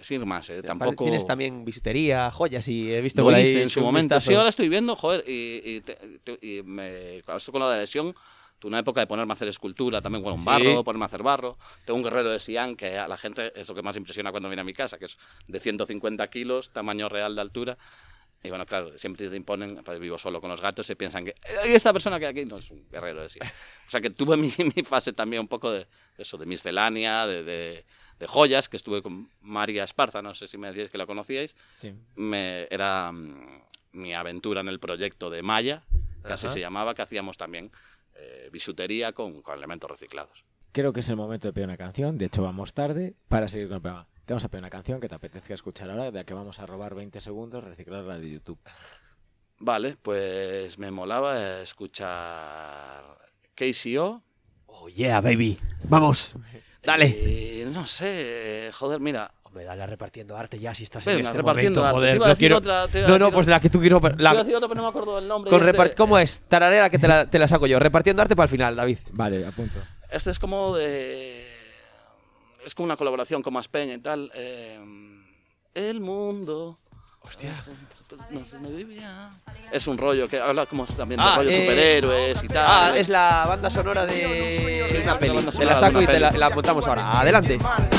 [0.02, 1.04] Sin más, eh, tampoco...
[1.04, 4.14] Tienes también bisutería, joyas y he visto Lo por ahí hice en su momento.
[4.14, 4.30] vistazo.
[4.30, 8.14] Sí, ahora estoy viendo, joder, y, y, te- te- y me, esto con la lesión,
[8.58, 10.46] tuve una época de ponerme a hacer escultura, también con un Sí.
[10.46, 11.56] barro, ponerme a hacer barro.
[11.84, 14.48] Tengo un guerrero de Sián que a la gente es lo que más impresiona cuando
[14.48, 17.78] viene a mi casa, que es de 150 kilos, tamaño real de altura.
[18.42, 21.30] Y bueno, claro, siempre te imponen, pues vivo solo con los gatos y piensan que
[21.30, 23.46] "Eh, esta persona que hay aquí no es un guerrero de Sián.
[23.86, 25.86] O sea que tuve mi, mi fase también un poco de
[26.16, 27.84] eso, de miscelánea, de, de,
[28.20, 31.56] de joyas, que estuve con María Esparza, no sé si me decíais que la conocíais
[31.76, 31.92] Sí.
[32.14, 33.62] me, era mm,
[33.94, 35.82] mi aventura en el proyecto de Maya,
[36.24, 37.72] que así se llamaba, que hacíamos también
[38.14, 40.44] eh, bisutería con, con elementos reciclados.
[40.72, 42.18] Creo que es el momento de pedir una canción.
[42.18, 44.06] De hecho, vamos tarde para seguir con el programa.
[44.26, 46.60] Te vamos a pedir una canción que te apetezca escuchar ahora, de la que vamos
[46.60, 48.58] a robar 20 segundos, reciclarla de YouTube.
[49.58, 53.18] Vale, pues me molaba escuchar
[53.54, 54.22] KCO.
[54.66, 55.58] Oh, yeah, baby.
[55.88, 56.34] Vamos.
[56.82, 57.06] Dale.
[57.06, 58.06] Y no sé,
[58.68, 59.30] eh, joder, mira.
[59.42, 61.96] Hombre, dale a repartiendo arte ya si estás Venga, en este repartiendo momento, arte.
[61.98, 62.10] joder.
[62.12, 63.56] Te iba a no decir quiero- otra, te iba a No, no, decir pues otra.
[63.56, 64.00] la que tú quiero...
[64.00, 64.38] Te iba a La...
[64.44, 65.50] decir otro, pero no me acuerdo el nombre.
[65.50, 66.38] Con Este- repart- ¿Cómo es?
[66.40, 67.80] Tararera que te la, te la saco yo.
[67.80, 68.98] Repartiendo arte para el final, David.
[69.10, 69.80] Vale, apunto.
[70.08, 71.46] Este es como de...
[72.64, 74.30] Es como una colaboración con Más Peña y tal.
[74.34, 74.78] eh,
[75.74, 76.78] el mundo...
[77.30, 77.50] Hostia.
[78.30, 79.30] No sé, no vivía.
[79.70, 82.66] Es un rollo que habla como también de Ah, rollo eh, superhéroes y tal.
[82.66, 85.34] Ah, es la banda sonora de Sí, una la peli.
[85.36, 87.20] la de saco una y te la, la montamos ahora.
[87.20, 87.58] Adelante.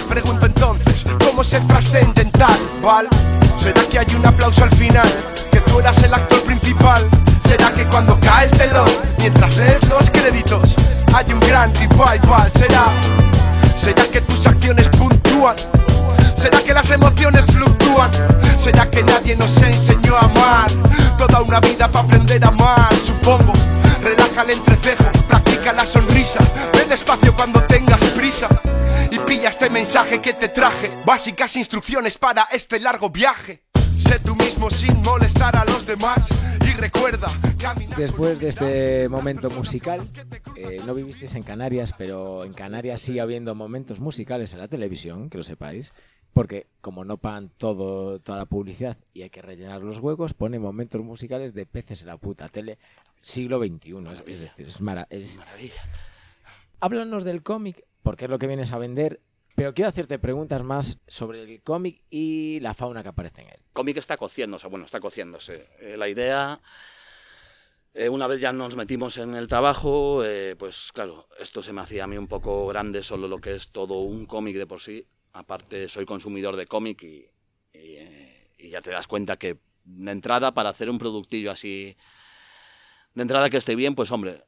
[0.09, 3.07] Pregunto entonces, ¿cómo es el trascendental, Val?
[3.57, 5.07] ¿Será que hay un aplauso al final?
[5.49, 7.07] ¿Que tú eras el actor principal?
[7.47, 10.75] ¿Será que cuando cae el telón, mientras lees los créditos,
[11.15, 12.51] hay un gran revival?
[12.53, 12.83] ¿Será?
[13.77, 15.55] ¿Será que tus acciones puntúan?
[16.35, 18.11] ¿Será que las emociones fluctúan?
[18.61, 20.69] ¿Será que nadie nos enseñó a amar?
[21.17, 23.53] Toda una vida para aprender a amar, supongo.
[24.03, 26.39] Relaja el entrecejo, practica la sonrisa.
[26.71, 28.47] Ve despacio cuando tengas prisa.
[29.09, 30.91] Y pilla este mensaje que te traje.
[31.03, 33.63] Básicas instrucciones para este largo viaje.
[33.97, 36.27] Sé tú mismo sin molestar a los demás.
[36.63, 37.29] Y recuerda.
[37.97, 40.03] Después de este momento musical,
[40.55, 45.31] eh, no vivisteis en Canarias, pero en Canarias sigue habiendo momentos musicales en la televisión,
[45.31, 45.93] que lo sepáis,
[46.33, 50.59] porque como no pagan todo, toda la publicidad y hay que rellenar los huecos, pone
[50.59, 52.77] momentos musicales de peces en la puta tele,
[53.21, 53.91] siglo XXI.
[54.13, 55.81] Es, es decir, es, mara- es- Maravilla.
[56.79, 59.19] Háblanos del cómic, porque es lo que vienes a vender,
[59.55, 63.59] pero quiero hacerte preguntas más sobre el cómic y la fauna que aparece en él.
[63.73, 65.67] cómic está cociéndose, bueno, está cociéndose.
[65.79, 66.59] Eh, la idea,
[67.93, 71.81] eh, una vez ya nos metimos en el trabajo, eh, pues claro, esto se me
[71.81, 74.81] hacía a mí un poco grande, solo lo que es todo un cómic de por
[74.81, 75.05] sí.
[75.33, 77.03] Aparte, soy consumidor de cómic
[77.73, 81.95] eh, y ya te das cuenta que de entrada, para hacer un productillo así,
[83.13, 84.43] de entrada que esté bien, pues hombre,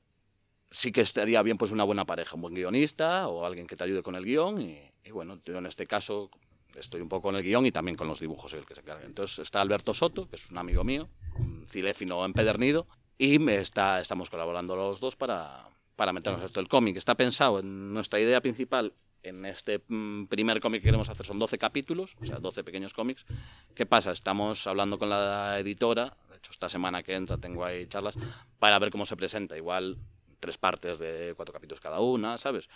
[0.71, 3.83] sí que estaría bien pues una buena pareja, un buen guionista o alguien que te
[3.83, 6.29] ayude con el guion y, bueno, yo en este caso
[6.75, 9.05] estoy un poco con el guion y también con los dibujos el que se encarga.
[9.05, 14.01] Entonces está Alberto Soto, que es un amigo mío, un ciléfino empedernido, y me está,
[14.01, 16.97] estamos colaborando los dos para, para meternos esto del cómic.
[16.97, 18.93] Está pensado en nuestra idea principal.
[19.23, 22.93] En este mm, primer cómic que queremos hacer son 12 capítulos, o sea, 12 pequeños
[22.93, 23.25] cómics.
[23.73, 24.11] ¿Qué pasa?
[24.11, 28.17] Estamos hablando con la editora, de hecho esta semana que entra tengo ahí charlas,
[28.59, 29.57] para ver cómo se presenta.
[29.57, 29.97] Igual
[30.39, 32.67] tres partes de cuatro capítulos cada una, ¿sabes?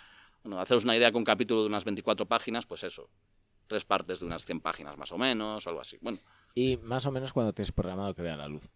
[0.42, 3.10] Bueno, haceros una idea con un capítulo de unas 24 páginas, pues eso,
[3.66, 5.98] tres partes de unas 100 páginas más o menos, o algo así.
[6.00, 6.18] Bueno,
[6.54, 8.70] Y más o menos cuando te has programado que vea la luz.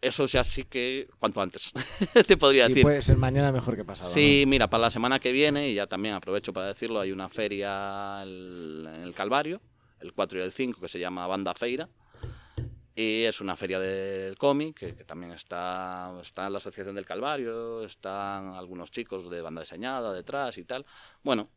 [0.00, 1.72] Eso ya sí que cuanto antes,
[2.26, 2.82] te podría Sí, decir.
[2.82, 4.12] puede ser mañana mejor que pasado.
[4.12, 7.28] Sí, mira, para la semana que viene, y ya también aprovecho para decirlo, hay una
[7.28, 9.60] feria el- en el Calvario,
[10.00, 11.88] el 4 y el 5, que se llama Banda Feira.
[12.94, 17.84] Y es una feria del cómic, que, que también está, está la Asociación del Calvario,
[17.84, 20.84] están algunos chicos de banda diseñada detrás y tal.
[21.22, 21.48] Bueno,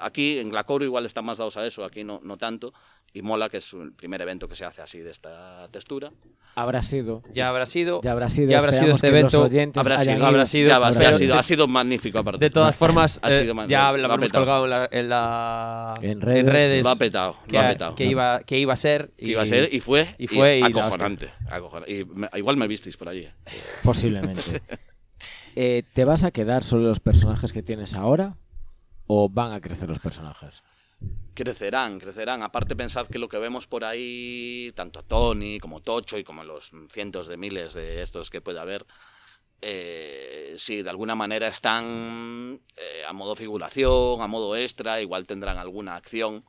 [0.00, 2.72] aquí en Glacoro igual están más dados a eso, aquí no, no tanto.
[3.12, 6.12] Y mola que es el primer evento que se hace así de esta textura.
[6.54, 7.22] Habrá sido.
[7.32, 8.00] Ya habrá sido.
[8.02, 8.50] Ya habrá sido.
[8.50, 9.42] Ya habrá sido este evento.
[9.74, 10.26] Habrá sido, ido.
[10.26, 12.44] habrá sido, ya va, pero ha, sido, ha sido magnífico aparte.
[12.44, 14.44] De todas formas, Ha eh, sido man- ya lo hemos petado.
[14.44, 16.82] colgado en la, en, la- En redes.
[16.84, 17.94] Lo ha petado, que, lo ha petado.
[17.94, 19.12] que iba, que iba a ser.
[19.16, 21.92] que iba a ser y fue, y fue y acojonante, acojonante.
[21.94, 23.20] Y me- igual me visteis por allí.
[23.22, 23.32] ¿eh?
[23.82, 24.60] Posiblemente.
[25.58, 28.36] Eh, ¿Te vas a quedar solo los personajes que tienes ahora?
[29.06, 30.62] ¿O van a crecer los personajes?
[31.34, 32.42] Crecerán, crecerán.
[32.42, 36.72] Aparte pensad que lo que vemos por ahí, tanto Tony como Tocho y como los
[36.90, 38.86] cientos de miles de estos que puede haber,
[39.60, 45.58] eh, sí, de alguna manera están eh, a modo figuración, a modo extra, igual tendrán
[45.58, 46.44] alguna acción.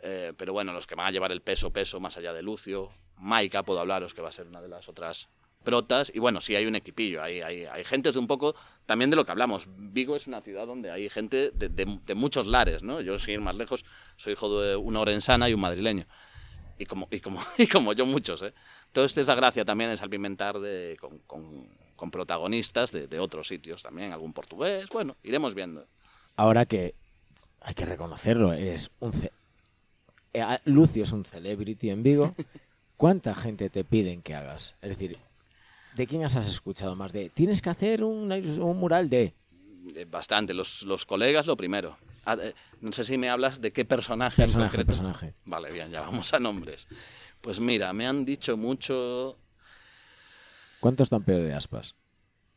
[0.00, 2.90] eh, pero bueno, los que van a llevar el peso, peso, más allá de Lucio,
[3.18, 5.28] Maika, puedo hablaros que va a ser una de las otras
[5.62, 6.12] protas.
[6.14, 8.54] Y bueno, sí hay un equipillo, hay, hay, hay gentes de un poco
[8.86, 9.66] también de lo que hablamos.
[9.76, 13.00] Vigo es una ciudad donde hay gente de, de- de muchos lares, ¿no?
[13.00, 13.84] Yo, sin ir más lejos,
[14.16, 16.06] soy hijo de una orensana y un madrileño.
[16.78, 18.52] Y como, y como, y como yo muchos, ¿eh?
[18.86, 23.82] Entonces esa gracia también es salpimentar de, con, con- con protagonistas de, de otros sitios
[23.82, 25.86] también, algún portugués, bueno, iremos viendo.
[26.34, 26.94] Ahora que
[27.60, 29.30] hay que reconocerlo, es un ce-
[30.34, 32.34] eh, Lucio es un celebrity en Vigo.
[32.96, 34.74] ¿Cuánta gente te piden que hagas?
[34.82, 35.16] Es decir,
[35.94, 37.12] ¿de quién has escuchado más?
[37.12, 39.34] De tienes que hacer un, un mural de.
[40.08, 41.96] Bastante, los, los colegas lo primero.
[42.24, 44.86] Ah, eh, no sé si me hablas de qué personaje, en Personaje, concreto.
[44.86, 45.34] personaje.
[45.44, 46.86] Vale, bien, ya vamos a nombres.
[47.40, 49.38] Pues mira, me han dicho mucho
[50.80, 51.94] ¿Cuántos tan pedo de aspas?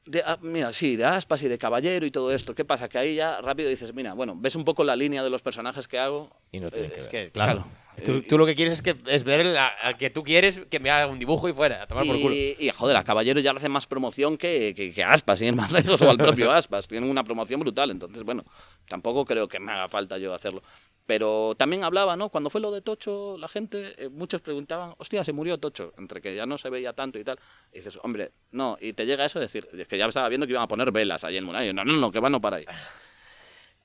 [0.05, 2.53] De, ah, mira, sí, de aspas y de caballero y todo esto.
[2.53, 2.87] ¿Qué pasa?
[2.87, 5.87] Que ahí ya rápido dices, mira, bueno, ves un poco la línea de los personajes
[5.87, 6.29] que hago.
[6.51, 7.07] Y no tienen Eh, que es.
[7.07, 7.65] Que, claro.
[8.03, 10.60] Tú, Eh, tú lo que quieres es que es ver la- al que tú quieres
[10.69, 12.36] que me haga un dibujo y fuera, a tomar por culo.
[12.36, 15.55] Y, y, joder, a Caballero ya le hacen más promoción que, que, que Aspas, ir
[15.55, 16.88] más lejos, o al propio Aspas.
[16.88, 18.43] Tienen una promoción brutal, entonces, bueno,
[18.88, 20.62] tampoco creo que me haga falta yo hacerlo.
[21.08, 22.29] Pero también hablaba, ¿no?
[22.29, 26.19] Cuando fue lo de Tocho, la gente, eh, muchos preguntaban, hostia, se murió Tocho, entre
[26.19, 27.38] que ya no se veía tanto y tal.
[27.71, 30.47] Y dices, hombre, no, y te llega eso de decir, es que ya estaba viendo
[30.47, 31.73] que iban a poner velas ahí en Munayo.
[31.73, 32.65] No, no, no, que van no para ahí.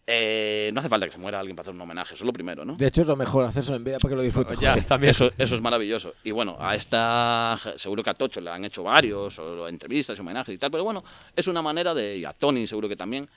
[0.07, 2.33] Eh, no hace falta que se muera alguien para hacer un homenaje, eso es lo
[2.33, 2.75] primero, ¿no?
[2.75, 4.59] De hecho, es lo mejor hacerlo en vida para que lo disfrutes.
[4.59, 4.81] Ya, Sí.
[4.83, 5.11] también.
[5.11, 6.15] Eso, eso es maravilloso.
[6.25, 10.21] Y bueno, a esta, seguro que a Tocho le han hecho varios, o entrevistas, y
[10.21, 11.05] homenajes y tal, pero bueno,
[11.37, 13.29] es una manera de, y a Tony seguro que también.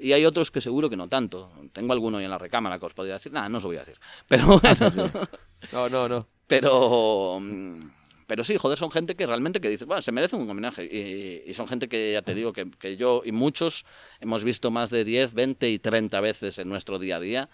[0.00, 1.50] Y hay otros que seguro que no tanto.
[1.72, 3.32] Tengo alguno ahí en la recámara que os podría decir.
[3.32, 3.98] Nada, no os lo voy a decir.
[4.28, 5.10] Pero bueno,
[5.72, 6.26] No, no, no.
[6.46, 7.80] pero, mm,
[8.28, 10.84] pero sí, joder, son gente que realmente que dices, bueno, se merece un homenaje.
[10.84, 13.86] Y, y son gente que ya te digo que, que yo y muchos
[14.20, 17.48] hemos visto más de 10, 20 y 30 veces en nuestro día a día.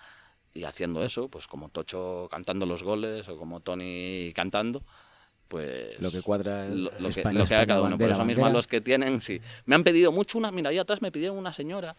[0.52, 4.82] Y haciendo eso, pues como Tocho cantando los goles o como Tony cantando,
[5.46, 7.90] pues Lo que cuadra lo, lo que, España, lo que haga cada uno.
[7.90, 8.58] Por bandera, eso mismo bandera.
[8.58, 9.40] los que tienen, sí.
[9.66, 11.96] Me han pedido mucho una, mira, ahí atrás me pidieron una señora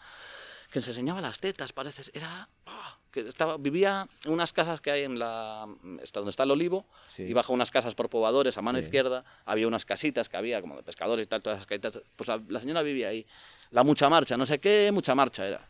[0.69, 4.91] que se enseñaba las tetas, parece, era, ah, que estaba, vivía en unas casas que
[4.91, 5.67] hay en la,
[6.03, 7.23] está donde está el olivo, Sí.
[7.23, 8.83] y bajo unas casas por pobladores a mano Sí.
[8.85, 12.27] izquierda, había unas casitas que había como de pescadores y tal, todas esas casitas, pues
[12.27, 13.25] la, la señora vivía ahí.
[13.71, 15.67] La mucha marcha, no sé qué, mucha marcha era.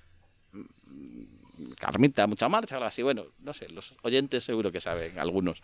[1.79, 5.61] Carmita, mucha marcha, algo así, bueno, no sé, los oyentes seguro que saben, algunos.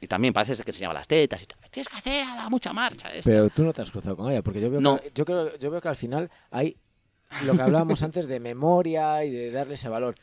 [0.00, 1.58] Y también parece que enseñaba las tetas y tal.
[1.70, 3.08] Tienes que hacer a la mucha marcha.
[3.12, 3.30] esta".
[3.30, 4.98] Pero tú no te has cruzado con ella, porque yo veo, No.
[4.98, 6.76] que, yo creo, yo veo que al final hay
[7.44, 10.14] lo que hablábamos antes de memoria y de darle ese valor.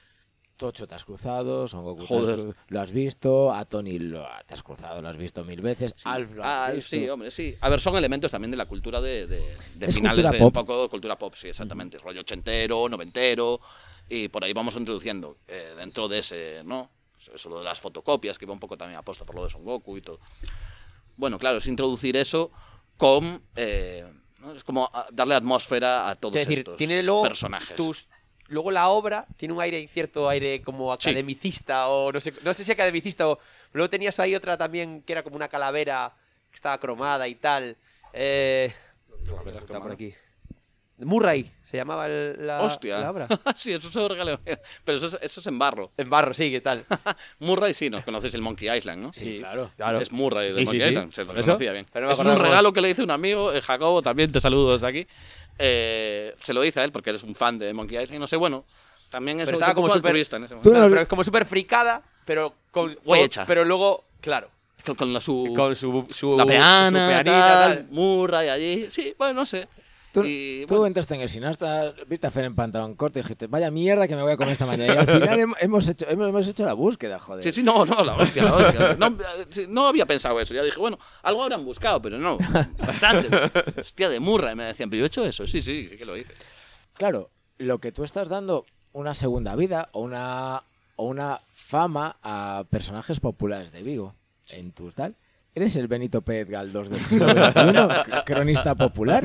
[0.58, 2.56] Tocho te has cruzado, Son Goku has Joder.
[2.70, 6.34] lo has visto, a Tony lo te has cruzado, lo has visto mil veces, Alf
[6.34, 6.89] lo has Ah, visto.
[6.96, 7.56] sí, hombre, sí.
[7.62, 10.48] A ver, son elementos también de la cultura de, de, de Es finales de pop.
[10.48, 11.98] un poco cultura pop, sí, exactamente.
[12.00, 13.62] Rollo ochentero, noventero,
[14.10, 16.89] y por ahí vamos introduciendo eh, dentro de ese, ¿no?
[17.34, 19.63] Eso lo de las fotocopias, que iba un poco también aposta por lo de Son
[19.63, 20.20] Goku y todo.
[21.15, 22.52] Bueno, claro, es introducir eso
[22.96, 23.41] con.
[23.56, 24.06] eh,
[24.39, 24.54] ¿no?
[24.54, 27.76] Es como ah, darle atmósfera a todos Es decir, estos tiene luego personajes.
[27.76, 28.08] tus-
[28.50, 31.10] luego la obra tiene un aire, cierto aire como Sí.
[31.10, 33.40] academicista o no sé, no sé si academicista o
[33.74, 36.14] luego tenías ahí otra también que era como una calavera
[36.50, 37.78] que estaba cromada y tal.
[38.14, 38.74] Eh,
[39.26, 40.14] Calaveras está por aquí.
[41.00, 43.00] Murray se llamaba el- la, Hostia.
[43.00, 43.28] la obra.
[43.56, 44.40] sí, eso se regala-
[44.84, 45.92] Pero eso es, eso es en barro.
[45.98, 46.84] En barro, sí, ¿qué tal?
[47.40, 49.14] Murray sí, nos conocéis el Monkey Island, ¿no?
[49.14, 49.70] Sí, claro.
[49.76, 50.00] Claro.
[50.00, 50.90] Es Murray del Sí, Monkey sí, sí.
[50.92, 51.86] Island, se lo conocía bien.
[51.94, 54.88] Pero es un regalo que le hice un amigo, eh, Jacobo, también te saludo desde
[54.88, 55.08] aquí.
[55.60, 58.28] Eh, se lo hice a él porque eres un fan de Monkey Island y no
[58.28, 58.66] sé, bueno,
[59.10, 60.80] también es estaba un como altruista en ese momento.
[60.80, 63.46] no- pero es como súper fricada, pero con- hecha.
[63.46, 64.50] Pero luego, claro,
[64.86, 67.88] Con, con la, su, con su, su la peana, su peanita, tal, tal.
[67.92, 69.68] Murray allí, sí, bueno, no sé.
[70.13, 73.22] Tú, Y, tú bueno, entraste en el sinasta, viste a Fer en pantalón corto y
[73.22, 74.93] dijiste, vaya mierda que me voy a comer esta mañana.
[74.96, 77.43] Y al final hem- hemos hecho, hemos, hemos hecho la búsqueda, joder.
[77.43, 78.96] Sí, sí, no, no, la hostia, la hostia.
[79.00, 79.15] No,
[79.67, 80.54] no había pensado eso.
[80.54, 82.38] Ya dije, bueno, algo habrán buscado, pero no,
[82.80, 83.30] bastante.
[83.82, 84.52] Hostia, de murra.
[84.54, 85.46] Y me decían, pero yo he hecho eso.
[85.46, 86.34] Sí, sí, sí que lo hice.
[86.93, 90.63] Claro, lo que tú estás dando una segunda vida o una,
[90.96, 94.15] o una fama a personajes populares de Vigo
[94.50, 95.15] en tus tal.
[95.58, 97.26] ¿Eres el Benito Pérez Galdós del siglo
[98.28, 99.24] cronista popular.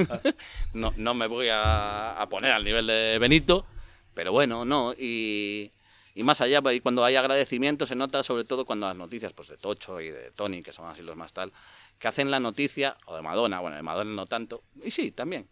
[0.73, 3.67] No, no me voy a, poner al nivel de Benito,
[4.15, 4.95] pero bueno, no.
[4.95, 5.73] Y,
[6.15, 9.49] y más allá, y cuando hay agradecimiento se nota sobre todo cuando las noticias pues
[9.49, 11.53] de Tocho y de Tony, que son así los más tal,
[11.99, 15.47] que hacen la noticia, o de Madonna, bueno, de Madonna no tanto, y sí, también,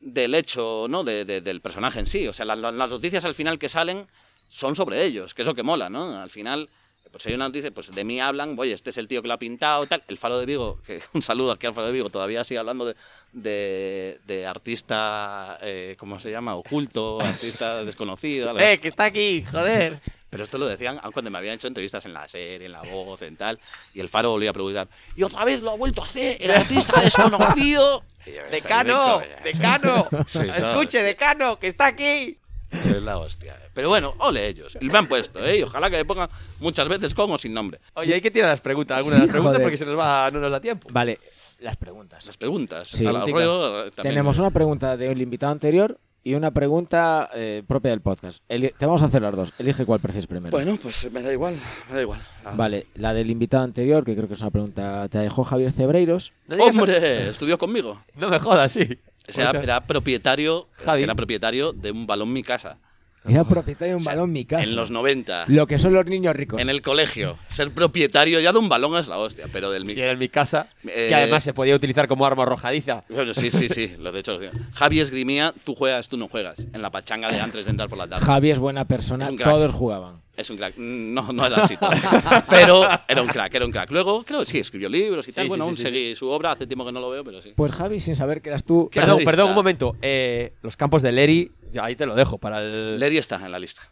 [0.00, 1.04] del hecho, ¿no?
[1.04, 2.26] De- de- del personaje en sí.
[2.28, 4.06] O sea, la- la- las noticias al final que salen
[4.48, 6.16] son sobre ellos, que es lo que mola, ¿no?
[6.18, 6.70] Al final,
[7.10, 9.34] pues hay una noticia, pues de mí hablan, oye, este es el tío que lo
[9.34, 10.02] ha pintado, tal.
[10.08, 12.86] El Faro de Vigo, que un saludo aquí al Faro de Vigo, todavía sigue hablando
[12.86, 12.94] de,
[13.32, 16.54] de, de artista, eh, ¿cómo se llama?
[16.56, 18.58] Oculto, artista desconocido.
[18.58, 19.44] ¡Eh, que está aquí!
[19.50, 20.00] ¡Joder!
[20.30, 22.80] Pero esto lo decían aun cuando me habían hecho entrevistas en la serie, en la
[22.80, 23.58] voz, en tal.
[23.92, 26.50] Y el Faro volvía a preguntar, y otra vez lo ha vuelto a hacer, el
[26.50, 28.02] artista desconocido.
[28.24, 29.18] Y yo, "Estáis ¡Decano!
[29.18, 29.44] muy cabreados".
[29.44, 30.08] ¡Decano!
[30.28, 30.70] Sí, claro.
[30.70, 31.58] ¡Escuche, decano!
[31.58, 32.38] ¡Que está aquí!
[32.72, 33.56] Es la hostia.
[33.74, 34.76] Pero bueno, ole ellos.
[34.80, 35.58] Y me han puesto, ¿eh?
[35.58, 36.28] Y ojalá que me pongan
[36.60, 37.80] muchas veces con o sin nombre.
[37.94, 39.62] Oye, hay que tirar las preguntas, algunas Sí, de las preguntas joder.
[39.66, 40.88] porque se nos va, no nos da tiempo.
[40.90, 41.18] Vale,
[41.60, 42.26] las preguntas.
[42.26, 42.88] Las preguntas.
[42.88, 44.14] Sí, Al- rollo, eh, también.
[44.14, 48.42] Tenemos una pregunta del invitado anterior y una pregunta eh, propia del podcast.
[48.48, 49.52] Eli- te vamos a hacer las dos.
[49.58, 50.50] Elige cuál prefieres primero.
[50.52, 51.56] Bueno, pues me da igual,
[51.88, 52.20] me da igual.
[52.44, 52.52] Ah.
[52.56, 56.32] Vale, la del invitado anterior, que creo que es una pregunta, te dejó Javier Cebreiros.
[56.46, 57.28] No digas- ¡Hombre!
[57.30, 58.00] Estudió conmigo.
[58.14, 58.98] No me jodas, sí.
[59.28, 61.02] O sea, era propietario, Javi.
[61.04, 62.78] era propietario de un balón mi casa.
[63.24, 64.64] Era propietario de un O sea, balón mi casa.
[64.68, 65.44] En los 90.
[65.46, 66.60] Lo que son los niños ricos.
[66.60, 67.38] En el colegio.
[67.48, 69.94] Ser propietario ya de un balón es la hostia, pero del mi...
[69.94, 73.04] Sí, era en mi casa, Eh, que además se podía utilizar como arma arrojadiza.
[73.08, 73.94] Bueno, sí, sí, sí.
[74.00, 74.38] Lo de hecho.
[74.74, 76.66] Javi esgrimía, tú juegas, tú no juegas.
[76.72, 78.26] En la pachanga de antes de entrar por la tarde.
[78.26, 80.20] Javi es buena persona, Es todos jugaban.
[80.34, 80.76] Es un crack.
[80.78, 81.90] No, no era así todo.
[82.50, 83.90] Pero era un crack, era un crack.
[83.90, 85.44] Luego, creo que sí, escribió libros y tal.
[85.44, 87.42] Sí, bueno, sí, aún sí, seguí su obra, hace tiempo que no lo veo, pero
[87.42, 87.52] sí.
[87.54, 88.88] Pues Javi, sin saber que eras tú.
[88.90, 89.96] ¿Qué Perdón, perdón, un momento.
[90.00, 92.98] Eh, los campos de Leri, ahí te lo dejo para el.
[92.98, 93.82] Leri está en la lista.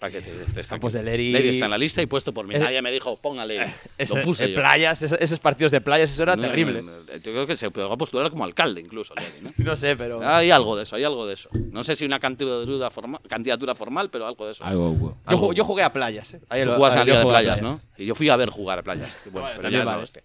[0.00, 2.46] Para que te, estés Campos de Leri- Leri está en la lista y puesto por
[2.46, 2.54] mí.
[2.54, 3.74] Eh, Nadie me dijo, póngale.
[3.96, 4.54] Ese- lo puse yo.
[4.54, 6.82] playas, esos, esos partidos de playas, eso era No, terrible.
[6.82, 9.14] no, no, yo creo que se puede postular como alcalde incluso.
[9.14, 9.52] Leri, ¿no?
[9.64, 10.20] No sé, pero.
[10.28, 11.48] Hay algo de eso, hay algo de eso.
[11.72, 14.64] No sé si una candidatura formal, candidatura formal pero algo de eso.
[14.64, 16.34] Algo yo, ju- yo jugué a playas.
[16.34, 16.40] ¿eh?
[16.50, 17.80] Ahí Tú lo- ahí a Liga de a Playas, ¿no?
[17.96, 19.16] Y yo fui a ver jugar a playas.
[19.30, 20.02] Bueno, pero ya vale.
[20.02, 20.22] hostia.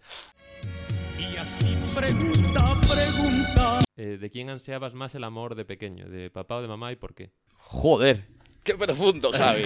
[1.17, 3.79] Y así pregunta, pregunta.
[3.95, 6.09] Eh, ¿De quién ansiabas más el amor de pequeño?
[6.09, 7.31] ¿De papá o de mamá y por qué?
[7.57, 8.25] Joder.
[8.63, 9.65] Qué profundo, Javi.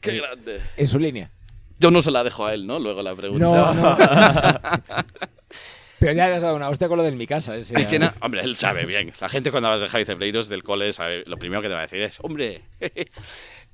[0.00, 0.60] Qué grande.
[0.76, 1.30] En su línea.
[1.78, 2.78] Yo no se la dejo a él, ¿no?
[2.78, 3.44] Luego la pregunta.
[3.44, 3.96] No, no.
[5.98, 7.54] Pero ya le has dado una hostia con lo de mi casa.
[7.56, 9.12] Ese, Es que hombre, él sabe bien.
[9.20, 11.80] La gente cuando hablas de Javi Cebreiros del cole sabe, lo primero que te va
[11.80, 12.62] a decir es, hombre,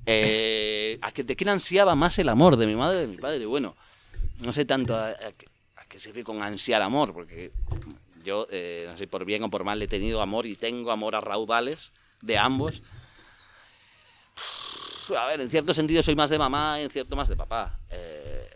[0.06, 2.56] eh, ¿a que, ¿de quién ansiaba más el amor?
[2.56, 3.46] ¿De mi madre o de mi padre?
[3.46, 3.76] Bueno,
[4.40, 7.52] no sé tanto a, a, qué- a qué se con ansiar amor, porque
[8.24, 11.14] yo, eh, no sé, por bien o por mal, he tenido amor y tengo amor
[11.14, 12.82] a raudales de ambos.
[15.16, 17.78] A ver, en cierto sentido soy más de mamá, en cierto más de papá.
[17.90, 18.48] Eh,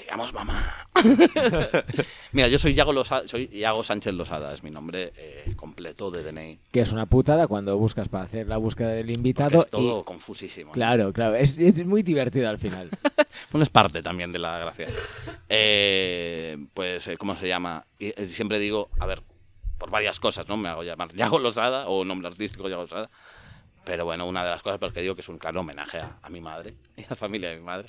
[0.00, 0.86] digamos mamá.
[2.32, 6.22] Mira, yo soy Yago, Losa- soy Yago Sánchez Losada, es mi nombre eh, completo de
[6.22, 6.58] DNI.
[6.72, 9.58] Que es una putada cuando buscas para hacer la búsqueda del Porque invitado.
[9.58, 10.68] es todo y- confusísimo.
[10.68, 10.72] ¿no?
[10.72, 11.34] Claro, claro.
[11.34, 12.88] Es, es muy divertido al final.
[13.50, 14.86] Bueno, es parte también de la gracia.
[15.50, 17.84] Eh, pues, eh, ¿cómo se llama?
[17.98, 19.22] Y, eh, siempre digo, a ver,
[19.76, 20.56] por varias cosas, ¿no?
[20.56, 23.10] Me hago llamar Yago Losada o nombre artístico Yago Losada.
[23.88, 25.98] Pero bueno, una de las cosas por las que digo que es un claro homenaje
[25.98, 27.88] a, a mi madre y a la familia de mi madre.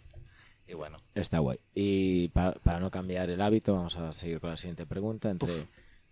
[0.66, 1.60] Y bueno, Está guay.
[1.76, 5.30] Y pa- para no cambiar el hábito, vamos a seguir con la siguiente pregunta.
[5.30, 5.52] Entre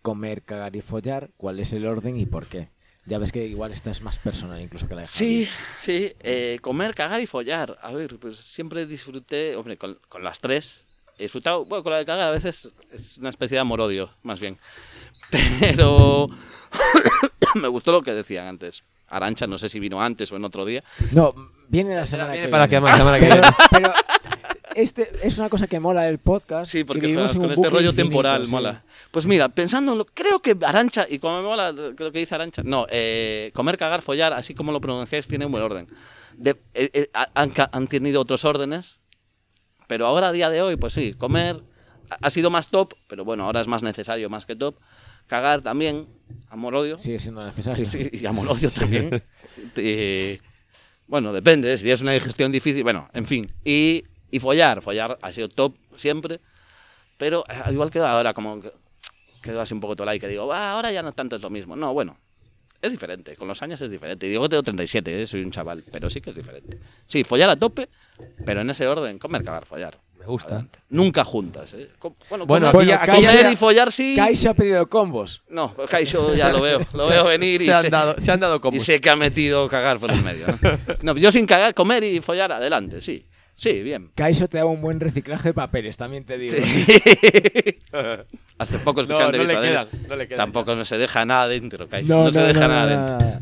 [0.02, 2.70] comer, cagar y follar, ¿cuál es el orden y por qué?
[3.06, 5.46] Ya ves que igual esta es más personal incluso que la de Javi.
[5.46, 5.50] Sí,
[5.82, 7.78] sí, eh, comer, cagar y follar.
[7.82, 10.86] A ver, pues siempre disfruté, hombre, con, con las tres.
[11.18, 14.42] He disfrutado, bueno, con la de cagar a veces es una especie de amor-odio, más
[14.42, 14.58] bien.
[15.62, 16.28] Pero
[17.56, 18.84] me gustó lo que decían antes.
[19.10, 20.84] Arancha, no sé si vino antes o en otro día.
[21.12, 21.34] No,
[21.68, 22.86] viene la semana Viene que para viene.
[22.92, 23.56] que semana que Pero, viene.
[23.72, 23.94] pero
[24.76, 26.72] este es una cosa que mola del podcast.
[26.72, 28.52] Sí, que porque en con un este rollo infinito, temporal sí.
[28.52, 28.84] mola.
[29.12, 32.86] Pues mira, pensándolo, creo que Arancha, y como me mola lo que dice Arancha, no,
[32.90, 35.88] eh, comer, cagar, follar, así como lo pronunciáis, tiene un buen orden.
[36.36, 39.00] De- eh, eh, ha- han, han tenido otros órdenes,
[39.88, 41.64] pero ahora a día de hoy, pues sí, comer
[42.22, 44.76] ha sido más top, pero bueno, ahora es más necesario más que top.
[45.28, 46.08] Cagar también,
[46.50, 46.98] amor-odio.
[46.98, 47.86] Sigue siendo necesario.
[47.86, 49.24] Sí, y amor-odio también.
[49.76, 50.40] Eh,
[51.08, 53.52] bueno, depende, si es una digestión difícil, bueno, en fin.
[53.64, 56.40] Y, y follar, follar ha sido top siempre,
[57.18, 58.72] pero eh, igual quedó ahora como que
[59.42, 61.50] quedó así un poco todo like, que digo, "Ah, ahora ya no tanto es lo
[61.50, 61.76] mismo.
[61.76, 62.18] No, bueno,
[62.82, 64.28] es diferente, con los años es diferente.
[64.28, 65.26] Digo que tengo 37, ¿eh?
[65.28, 66.80] soy un chaval, pero sí que es diferente.
[67.06, 67.88] Sí, follar a tope,
[68.46, 69.98] pero en ese orden, comer, cagar, follar.
[70.28, 70.48] Me gusta.
[70.56, 70.80] Adelante.
[70.90, 71.88] Nunca juntas, ¿eh?
[72.00, 72.72] Com- bueno, Bueno,
[73.52, 74.14] y follar sí.
[74.16, 75.42] Kaiso ha pedido combos.
[75.50, 78.58] No, Kaisho ya lo veo, lo veo venir y Se han dado, se han dado
[78.58, 78.84] y combos.
[78.84, 80.48] sé que ha metido cagar por el medio.
[80.48, 80.58] ¿no?
[81.02, 83.26] No, yo sin cagar, comer y follar, adelante, sí.
[83.56, 84.12] Sí, bien.
[84.16, 86.56] Kaiso te da un buen reciclaje de papeles, también te digo.
[86.56, 86.86] Sí.
[88.60, 89.74] Hace poco escuché No, le entrevista de él.
[89.74, 92.14] quedan, no le quedan Tampoco no se deja nada dentro, Kaisho.
[92.14, 92.86] No, se deja nada
[93.18, 93.40] dentro.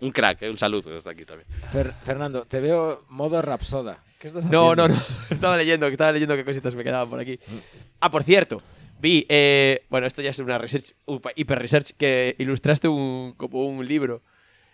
[0.00, 1.46] Un crack, eh, un saludo desde aquí también.
[1.72, 4.02] Fer- Fernando, te veo modo rapsoda.
[4.20, 4.88] ¿Qué estás No, haciendo?
[4.88, 5.02] no, no.
[5.30, 7.40] Estaba leyendo, estaba leyendo qué cositas me quedaban por aquí.
[8.00, 8.62] Ah, por cierto,
[9.00, 10.92] vi, eh, bueno, esto ya es una research,
[11.36, 14.22] hiper research, que ilustraste un, como un libro,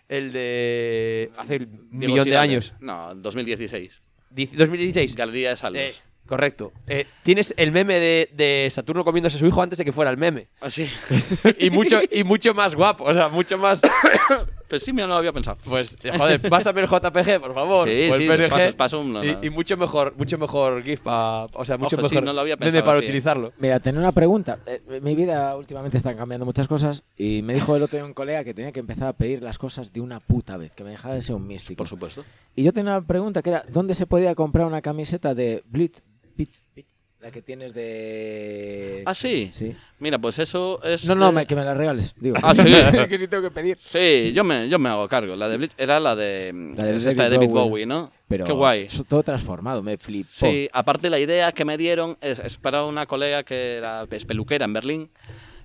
[0.09, 4.01] el de hace un Diego millón de años, No, 2016.
[4.35, 5.15] Dic- 2016.
[5.15, 5.81] Galería de Saldos.
[5.81, 5.93] Eh,
[6.27, 6.73] correcto.
[6.85, 10.11] Eh, Tienes el meme de, de Saturno comiéndose a su hijo antes de que fuera
[10.11, 10.47] el meme.
[10.59, 10.89] Ah, sí.
[11.59, 13.81] y, mucho, y mucho más guapo, o sea, mucho más...
[14.67, 15.57] Pues sí, mira, no lo había pensado.
[15.63, 17.87] Pues, joder, pásame el JPG, por favor.
[17.87, 20.99] Sí, el sí, PNG, paso- os paso un- y, y mucho mejor, mucho mejor GIF
[21.01, 23.03] pa- o sea, mucho Ojo, sí, mejor no lo había pensado para eh.
[23.03, 23.53] utilizarlo.
[23.59, 24.59] Mira, tenía una pregunta.
[24.65, 28.13] Eh, mi vida últimamente están cambiando muchas cosas y me dijo el otro día un
[28.13, 30.89] colega que tenía que empezar a pedir las cosas de una puta vez, que me
[30.91, 31.77] dejara de ser un místico.
[31.77, 32.23] Por supuesto.
[32.55, 36.01] Y yo tenía una pregunta que era, ¿dónde se podía comprar una camiseta de Blitz?
[36.35, 39.03] Blitz, Blitz, la que tienes de...
[39.05, 39.49] Ah, sí.
[39.51, 39.75] Sí.
[39.99, 41.05] Mira, pues eso es.
[41.07, 42.35] No, no, de- me- que me la regales, digo.
[42.43, 42.63] Ah, sí.
[43.09, 43.77] que sí tengo que pedir.
[43.79, 45.35] Sí, yo me, yo me hago cargo.
[45.35, 46.53] La de Bleach era la de.
[46.75, 47.69] La de es esta de David Bowie.
[47.69, 48.11] Bowie, ¿no?
[48.27, 48.87] Pero Qué guay.
[49.07, 50.29] todo transformado, me flipó.
[50.31, 54.25] Sí, aparte la idea que me dieron es, es para una colega que era es
[54.25, 55.09] peluquera en Berlín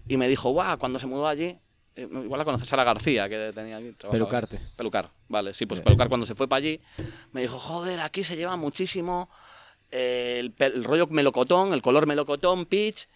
[0.09, 1.59] y me dijo, guau, cuando se mudó allí,
[1.97, 4.11] eh, igual la conoces, Sara García, que tenía trabajaba.
[4.13, 4.61] Pelucarte.
[4.77, 6.81] Pelucar, vale, sí, pues Pelucar cuando se fue para allí,
[7.33, 9.29] me dijo, joder, aquí se lleva muchísimo
[9.93, 13.07] el, el rollo melocotón, el color melocotón, pitch,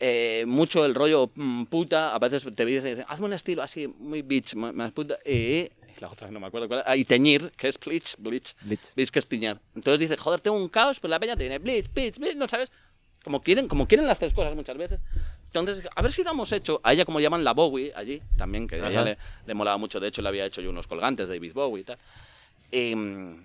[0.00, 4.22] eh, mucho el rollo mm, puta, a veces te dicen, hazme un estilo así, muy
[4.22, 5.70] bitch, más puta, y
[6.00, 8.94] la otra no me acuerdo cuál era, ah, y teñir, que es bleach, bleach, Blitz.
[8.94, 9.60] bleach que es tiñar.
[9.76, 12.48] Entonces dice, joder, tengo un caos, pues la peña te viene bleach, bleach, bleach, no
[12.48, 12.72] sabes,
[13.22, 14.98] como quieren, como quieren las tres cosas muchas veces.
[15.46, 18.76] Entonces, a ver si damos hecho, a ella como llaman la Bowie allí, también, que
[18.76, 21.34] a ella le, le molaba mucho, de hecho le había hecho yo unos colgantes de
[21.36, 21.98] David Bowie y tal.
[22.72, 23.44] Y, mm,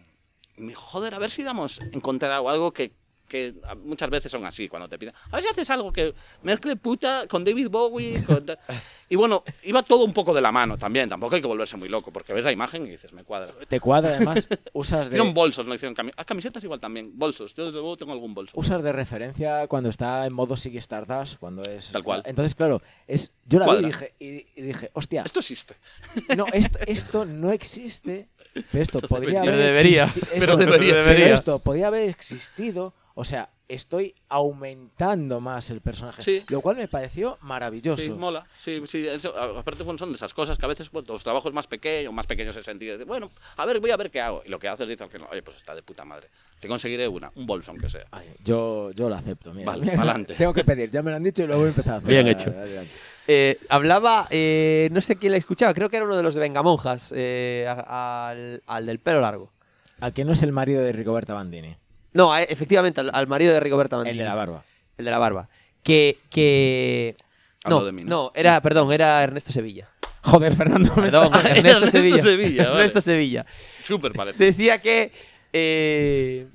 [0.59, 2.91] me joder, a ver si damos, encontrar algo, algo que,
[3.27, 3.53] que
[3.83, 5.13] muchas veces son así cuando te piden.
[5.29, 8.23] A ver si haces algo que mezcle puta con David Bowie.
[8.23, 8.57] con tal".
[9.07, 11.89] y bueno, iba todo un poco de la mano también, tampoco hay que volverse muy
[11.89, 13.53] loco, porque ves la imagen y dices, me cuadra.
[13.67, 15.15] Te cuadra además, usas de...
[15.17, 17.53] Hicieron bolsos, no hicieron cami- ah, camisetas igual también, bolsos.
[17.53, 18.51] Yo desde luego tengo algún bolso.
[18.59, 21.91] usas de referencia cuando está en modo Sigue Stardust, cuando es...
[21.91, 22.23] Tal cual.
[22.25, 23.87] Entonces, claro, es, yo la vi y Cuadra.
[23.87, 25.75] dije, y, y dije, hostia, Esto existe.
[26.35, 28.27] no, esto, esto no existe,
[28.73, 31.35] esto podría Pero haber debería, existi- pero esto- debería, pero debería.
[31.35, 36.43] esto podría haber existido, o sea, estoy aumentando más el personaje, Sí.
[36.47, 38.01] lo cual me pareció maravilloso.
[38.01, 38.45] Sí, mola.
[38.57, 41.53] Sí, sí, eso, aparte bueno, son de esas cosas que a veces bueno, los trabajos
[41.53, 44.21] más pequeños, más pequeños en el sentido de, bueno, a ver, voy a ver qué
[44.21, 44.41] hago.
[44.45, 46.29] Y lo que haces dices, al final, oye, pues está de puta madre.
[46.61, 48.05] Te conseguiré una, un bolso aunque sea.
[48.11, 49.71] Ay, yo, yo lo acepto, mira.
[49.71, 50.33] Vale, pa'lante.
[50.37, 52.09] Tengo que pedir, ya me lo han dicho y lo voy a empezar a hacer.
[52.09, 52.53] Bien hecho.
[53.27, 56.39] Eh, hablaba, eh, no sé quién la escuchaba, creo que era uno de los de
[56.39, 59.51] Vengamonjas, eh, al, al del pelo largo.
[59.99, 61.75] Al que no es el marido de Rigoberta Bandini,
[62.13, 64.19] No, a- efectivamente, al, al marido de Rigoberta el Bandini.
[64.19, 64.63] de la barba.
[64.97, 65.49] El de la barba.
[65.83, 66.17] Que.
[66.29, 67.15] que...
[67.63, 68.09] Hablo No, de mí, ¿no?
[68.09, 69.89] no, era, perdón, era Ernesto Sevilla.
[70.23, 70.93] Joder, Fernando.
[70.95, 72.23] me Perdón, está- Ernesto, Ernesto Sevilla.
[72.23, 72.75] Sevilla, vale.
[72.79, 73.45] Ernesto Sevilla.
[73.83, 74.45] Súper parecido.
[74.45, 75.11] Decía que
[75.53, 76.47] eh,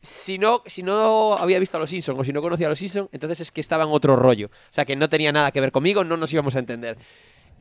[0.00, 2.78] si, no, si no había visto a los Simpsons o si no conocía a los
[2.78, 4.46] Simpsons, entonces es que estaba en otro rollo.
[4.46, 6.96] O sea, que no tenía nada que ver conmigo, no nos íbamos a entender.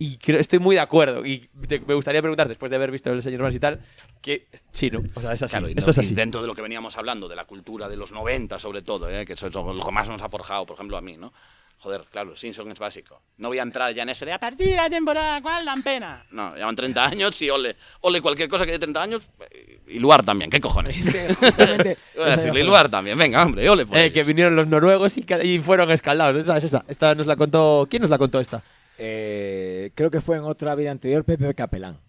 [0.04, 1.24] Y creo, estoy muy de acuerdo.
[1.24, 3.82] Y te- me gustaría preguntar, después de haber visto El Señor Más y tal,
[4.20, 5.04] que sí, ¿no?
[5.14, 5.52] O sea, es así.
[5.52, 6.16] Claro, Esto es no- y así.
[6.16, 9.28] dentro de lo que veníamos hablando, de la cultura de los 90 sobre todo, ¿eh?
[9.28, 11.32] que eso es lo que más nos ha forjado, por ejemplo, a mí, ¿no?
[11.78, 13.22] Joder, claro, Simpson es básico.
[13.38, 15.84] No voy a entrar ya en ese de a partir de la temporada, ¿cuál dan
[15.84, 16.24] pena?
[16.32, 19.30] No, llevan 30 años y ole, ole cualquier cosa que de 30 años.
[19.52, 20.96] eh, Y Luar también, ¿qué cojones?
[22.56, 24.14] Y Luar también, venga, hombre, ole por Eh, ellos.
[24.14, 26.38] que vinieron los noruegos y, y fueron escaldados.
[26.44, 26.86] Esa es esa.
[26.88, 27.88] Esta nos la contó.
[27.90, 28.62] ¿Quién nos la contó esta?
[29.04, 32.00] Eh, creo que fue en otra vida anterior Pepe Capelán.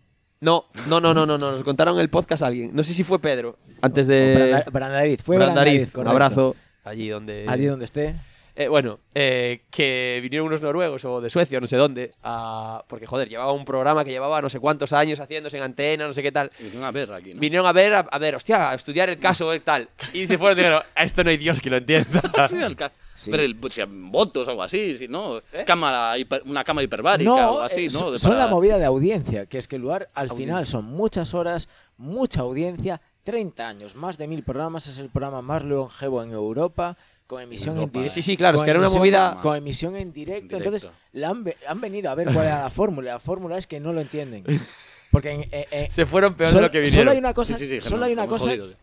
[0.40, 1.52] No, no, no, no, no, no.
[1.52, 2.70] Nos contaron el podcast a alguien.
[2.74, 3.56] No sé si fue Pedro.
[3.80, 4.34] Antes de.
[4.36, 5.92] Branda- Brandariz, fue Brandariz.
[5.92, 6.56] Brandariz, Un abrazo.
[6.84, 7.46] Allí donde.
[7.48, 8.16] Allí donde esté.
[8.54, 13.06] Eh, bueno, eh, que vinieron unos noruegos o de Suecia, no sé dónde, a- porque
[13.06, 16.22] joder, llevaba un programa que llevaba no sé cuántos años haciéndose en antena, no sé
[16.22, 16.50] qué tal.
[16.58, 17.40] Vinieron a ver aquí, ¿no?
[17.40, 19.88] Vinieron a ver, a, a ver, hostia, a estudiar el caso y tal.
[20.12, 22.20] Y se fueron y dijeron, a esto no hay Dios que lo entienda.
[22.50, 23.30] Sí, ca- Sí.
[23.30, 25.64] Pero el, pues, si votos o algo así, si no, ¿Eh?
[25.66, 27.90] cámara hiper- una cámara hiperbárica o algo así, ¿no?
[27.90, 30.44] son- De son para- la movida de audiencia, que es que el lugar al Audiencia.
[30.54, 35.40] final son muchas horas, mucha audiencia, 30 años, más de mil programas, es el programa
[35.42, 36.96] más longevo en Europa,
[37.26, 38.14] con emisión en directo.
[38.14, 40.56] Sí, sí, claro, es que era una movida- Con emisión en directo.
[40.58, 40.76] Directo.
[40.76, 43.12] Entonces, la han, han venido a ver cuál era la fórmula.
[43.12, 44.44] La fórmula es que no lo entienden.
[45.10, 47.12] Porque en, eh, eh, Se fueron peor solo, de lo que solo vinieron.
[47.12, 48.76] hay una cosa, Sí, sí, sí, solo no, hay una cosa jodidos.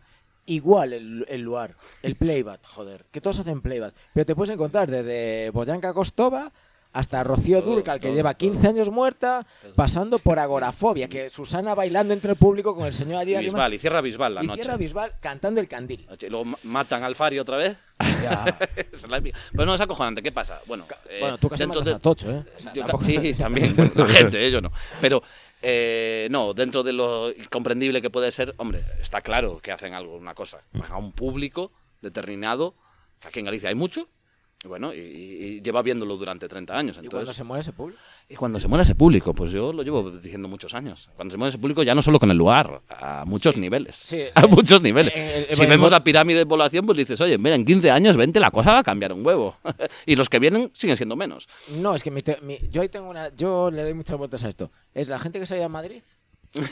[0.46, 1.74] igual el, el lugar,
[2.04, 6.52] el playback, joder, que todos hacen playback, pero te puedes encontrar desde Boyanka Kostova
[6.92, 11.74] hasta Rocío Todo, Durcal, que todo, lleva 15 años muerta, pasando por Agorafobia, que Susana
[11.74, 14.46] bailando entre el público con el señor allí arriba, Bisbal, y cierra Bisbal la y
[14.48, 14.62] noche.
[14.62, 16.08] Tierra Bisbal cantando el candil.
[16.20, 17.76] Y luego ma- matan al Fari otra vez.
[18.22, 18.44] Ya.
[18.76, 19.38] Esa es la épica.
[19.52, 20.22] Pero no, es acojonante.
[20.22, 20.60] ¿Qué pasa?
[20.66, 22.44] Bueno, eh, bueno, tú casi matas de- a Tocho, ¿eh?
[22.56, 23.74] O sea, Yo ca- tampoco- sí, también.
[23.76, 24.72] bueno, la gente, eh, yo no.
[25.00, 25.22] Pero
[25.62, 30.16] eh, no, dentro de lo comprendible que puede ser, hombre, está claro que hacen algo,
[30.16, 30.60] una cosa.
[30.88, 31.72] A un público
[32.02, 32.74] determinado,
[33.20, 34.08] que aquí en Galicia hay mucho,
[34.64, 36.96] bueno, y, y lleva viéndolo durante 30 años.
[36.96, 37.98] Y cuando Entonces, se muere ese público.
[38.28, 41.08] y cuando se muera ese público, pues yo lo llevo diciendo muchos años.
[41.16, 43.96] Cuando se muere ese público, ya no solo con el lugar, a muchos niveles.
[43.96, 45.14] Sí, a eh, muchos niveles.
[45.16, 48.16] eh, eh, si vemos la pirámide de población, pues dices, oye, mira, en 15 años,
[48.18, 49.56] 20, la cosa va a cambiar un huevo.
[50.06, 51.48] y los que vienen siguen siendo menos.
[51.78, 53.34] No, es que mi te- mi- yo ahí tengo una.
[53.34, 54.70] Yo le doy muchas vueltas a esto.
[54.92, 56.02] Es la gente que se ha ido a Madrid,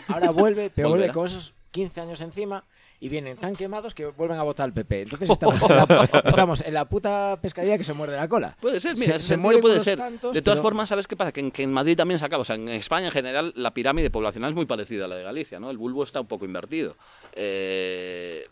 [0.09, 2.65] ahora vuelve, pero vuelve con esos 15 años encima
[3.01, 5.03] y vienen tan quemados que vuelven a votar al PP.
[5.03, 8.57] Entonces estamos en la, estamos en la puta pescadilla que se muerde la cola.
[8.61, 9.99] Puede ser, Se- mira, se se, mueren puede ser.
[9.99, 11.31] tantos, de todas pero- formas, ¿sabes qué pasa?
[11.33, 12.41] Que en, que en Madrid también se acaba.
[12.41, 15.23] O sea, en España en general la pirámide poblacional es muy parecida a la de
[15.23, 15.71] Galicia, ¿no?
[15.71, 16.97] El bulbo está un poco invertido.
[17.35, 18.45] Eh,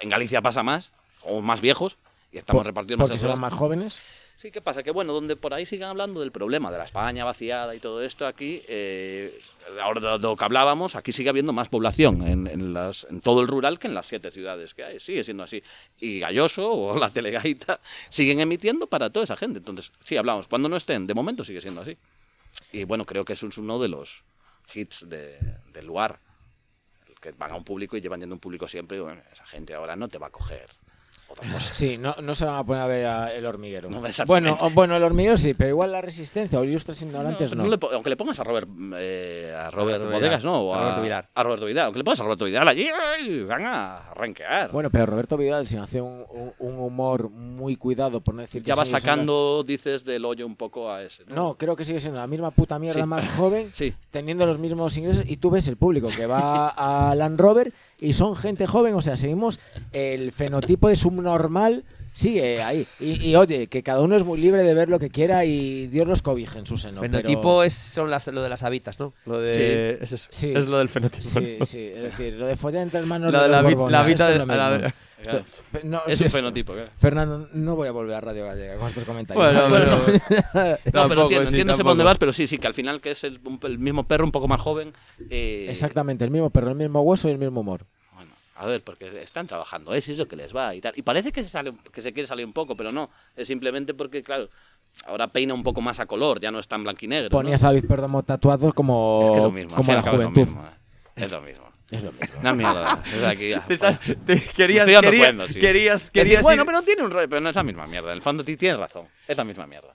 [0.00, 0.92] en Galicia pasa más,
[1.22, 1.98] o más viejos,
[2.32, 4.00] y estamos Por- repartidos más porque serán más jóvenes.
[4.36, 4.82] Sí, ¿qué pasa?
[4.82, 8.02] Que bueno, donde por ahí sigan hablando del problema de la España vaciada y todo
[8.02, 9.38] esto aquí, eh,
[9.80, 13.86] ahora de lo que hablábamos, aquí sigue habiendo más población en, todo el rural que
[13.86, 15.00] en las siete ciudades que hay.
[15.00, 15.62] Sigue siendo así.
[16.00, 17.78] Y Galloso o la Telegaita
[18.08, 19.58] siguen emitiendo para toda esa gente.
[19.58, 20.48] Entonces, sí, hablamos.
[20.48, 21.96] Cuando no estén, de momento sigue siendo así.
[22.72, 24.24] Y bueno, creo que es uno de los
[24.74, 25.38] hits de-
[25.72, 26.18] del lugar.
[27.20, 28.98] Que van a un público y llevan yendo un público siempre.
[29.32, 30.68] esa gente ahora no te va a coger
[31.72, 33.88] Sí, no, no se van a poner a ver a el hormiguero.
[33.90, 37.64] No, bueno, o- bueno, el hormiguero sí, pero igual la resistencia o ilustres ignorantes no.
[37.64, 40.52] No le aunque le pongas a Robert, eh, a Robert Roberto Bodegas, Vidal.
[40.54, 40.60] ¿no?
[40.62, 41.28] O A Roberto Vidal.
[41.34, 41.84] A Roberto Vidal.
[41.86, 44.70] Aunque le pongas a Roberto Vidal allí, ay, van a ranquear.
[44.72, 48.62] Bueno, pero Roberto Vidal, sin hacer un, un- un humor muy cuidado, por no decir
[48.62, 51.24] que ya va siendo- sacando, dices, del hoyo un poco a ese.
[51.26, 53.06] No, No, creo que sigue siendo la misma puta mierda Sí.
[53.06, 53.92] más joven, Sí.
[54.10, 57.72] teniendo los mismos ingresos, y tú ves el público que va a Land Rover
[58.02, 59.60] y son gente joven, o sea, seguimos
[59.92, 62.86] el fenotipo de subnormal, sigue ahí.
[63.00, 65.86] Y, y, oye, que cada uno es muy libre de ver lo que quiera y
[65.88, 67.00] Dios los cobije en su seno.
[67.00, 69.12] Fenotipo pero- es son las, lo de las habitas, ¿no?
[69.26, 70.28] Lo de, es, eso.
[70.30, 70.52] Sí.
[70.54, 71.22] es lo del fenotipo.
[71.22, 71.66] Sí, ¿no?
[71.66, 74.94] sí, es decir, lo de follar entre hermanos Lo de la la es de- la-
[75.84, 76.72] no, es sí, un fenotipo.
[76.72, 76.90] claro.
[76.96, 79.54] Fernando, no voy a volver a Radio Gallega con estos comentarios.
[79.54, 79.96] Bueno, pero-
[80.54, 83.00] No, pero Tampoco, entiendo, sí, entiendo por dónde vas, pero sí, sí, que al final
[83.00, 83.40] que es el
[83.78, 84.92] mismo perro un poco más joven.
[85.30, 87.86] eh, Exactamente, el mismo perro, el mismo hueso y el mismo humor.
[88.54, 90.92] Bueno, a ver, porque están trabajando, es eso que les va y tal.
[90.96, 93.10] Y parece que se, sale, que se quiere salir un poco, pero no.
[93.36, 94.48] Es simplemente porque, claro,
[95.06, 97.24] ahora peina un poco más a color, ya no es tan blanquinegro.
[97.28, 97.30] ¿no?
[97.30, 100.40] Ponías a David Perdomo tatuado como, Es que es lo mismo, como y la juventud.
[100.40, 100.70] mismo, eh.
[101.16, 101.72] Es lo mismo.
[101.90, 102.40] Es lo mismo.
[102.40, 103.02] Una mierda.
[103.06, 105.58] Es aquí, ya, Te estás- te- querías, estoy dando querías, cuenta, sí.
[105.60, 108.10] querías, Decir, querías bueno, ir- pero tiene un rollo, pero no es la misma mierda.
[108.10, 109.06] En el fondo ti- tienes razón.
[109.28, 109.94] Es la misma mierda.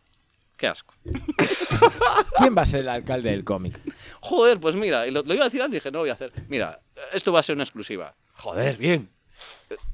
[0.57, 0.93] Qué asco.
[2.37, 3.79] ¿Quién va a ser el alcalde del cómic?
[4.21, 6.09] Joder, pues mira, y lo, lo iba a decir antes y dije, no lo voy
[6.09, 6.31] a hacer.
[6.49, 6.79] Mira,
[7.13, 8.15] esto va a ser una exclusiva.
[8.37, 9.09] Joder, bien.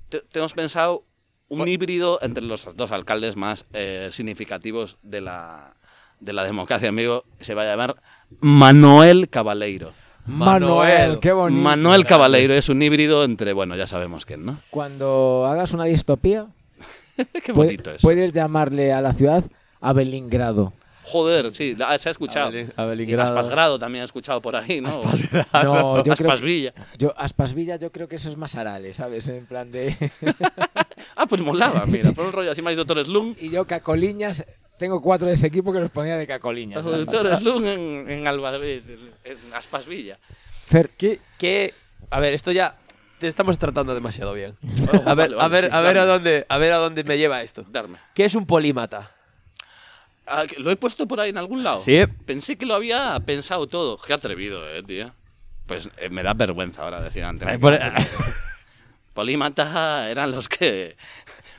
[0.09, 1.03] Te, te hemos pensado
[1.49, 5.75] un híbrido entre los dos alcaldes más eh, significativos de la,
[6.19, 7.25] de la democracia, amigo.
[7.39, 7.95] Se va a llamar
[8.41, 9.91] Manuel Cabaleiro.
[10.25, 11.61] Manuel, qué bonito.
[11.61, 14.57] Manuel Cabaleiro es un híbrido entre, bueno, ya sabemos quién, ¿no?
[14.69, 16.47] Cuando hagas una distopía,
[17.43, 17.99] Qué puede- bonito eso.
[18.01, 19.43] puedes llamarle a la ciudad
[19.81, 20.71] Abelingrado.
[21.03, 22.49] Joder, sí, se ha escuchado.
[22.51, 23.39] Abelín- Y Abelingrado.
[23.39, 24.89] Aspas también he escuchado por ahí, ¿no?
[25.53, 26.73] No, yo creo, Aspas Villa.
[26.97, 29.27] yo, Aspasvilla, yo creo que eso es más Arales, ¿sabes?
[29.27, 29.95] En plan de...
[31.15, 33.35] Ah, pues molaba, mira, por un rollo así más Doctor Slum.
[33.39, 34.45] y yo, Cacoliñas,
[34.77, 36.83] tengo cuatro de ese equipo que los ponía de Cacoliñas.
[36.83, 38.81] Doctor Slum en, en Albadrid,
[39.23, 40.17] en Aspas Villa.
[40.65, 41.73] Fer, ¿Qué, qué-
[42.09, 42.77] A ver, esto ya
[43.19, 44.55] te estamos tratando demasiado bien.
[44.91, 47.03] Oh, A ver, vale, a ver, sí, a ver a dónde, a ver a dónde
[47.03, 47.63] me lleva esto.
[47.69, 47.97] Darme.
[48.15, 49.11] ¿Qué es un polímata?
[50.27, 51.79] Ah, que ¿Lo he puesto por ahí en algún lado?
[51.79, 52.03] Sí.
[52.25, 53.97] Pensé que lo había pensado todo.
[53.97, 55.11] Qué atrevido, eh, tío.
[55.65, 57.47] Pues eh, me da vergüenza ahora decir antes.
[57.47, 57.79] Ay, por-
[59.13, 60.95] Polímata eran los que.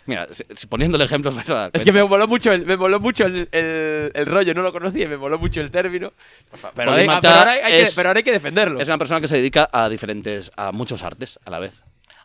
[0.07, 3.01] Mira, si- poniéndole ejemplos vas a dar Es que me moló mucho el, me moló
[3.01, 6.13] mucho el, el- el rollo, no lo conocía, me moló mucho el término.
[6.75, 8.81] Pero, hay- pero ahora hay, hay que, es- pero ahora hay que defenderlo.
[8.81, 11.83] Es una persona que se dedica a diferentes, a muchos artes a la vez.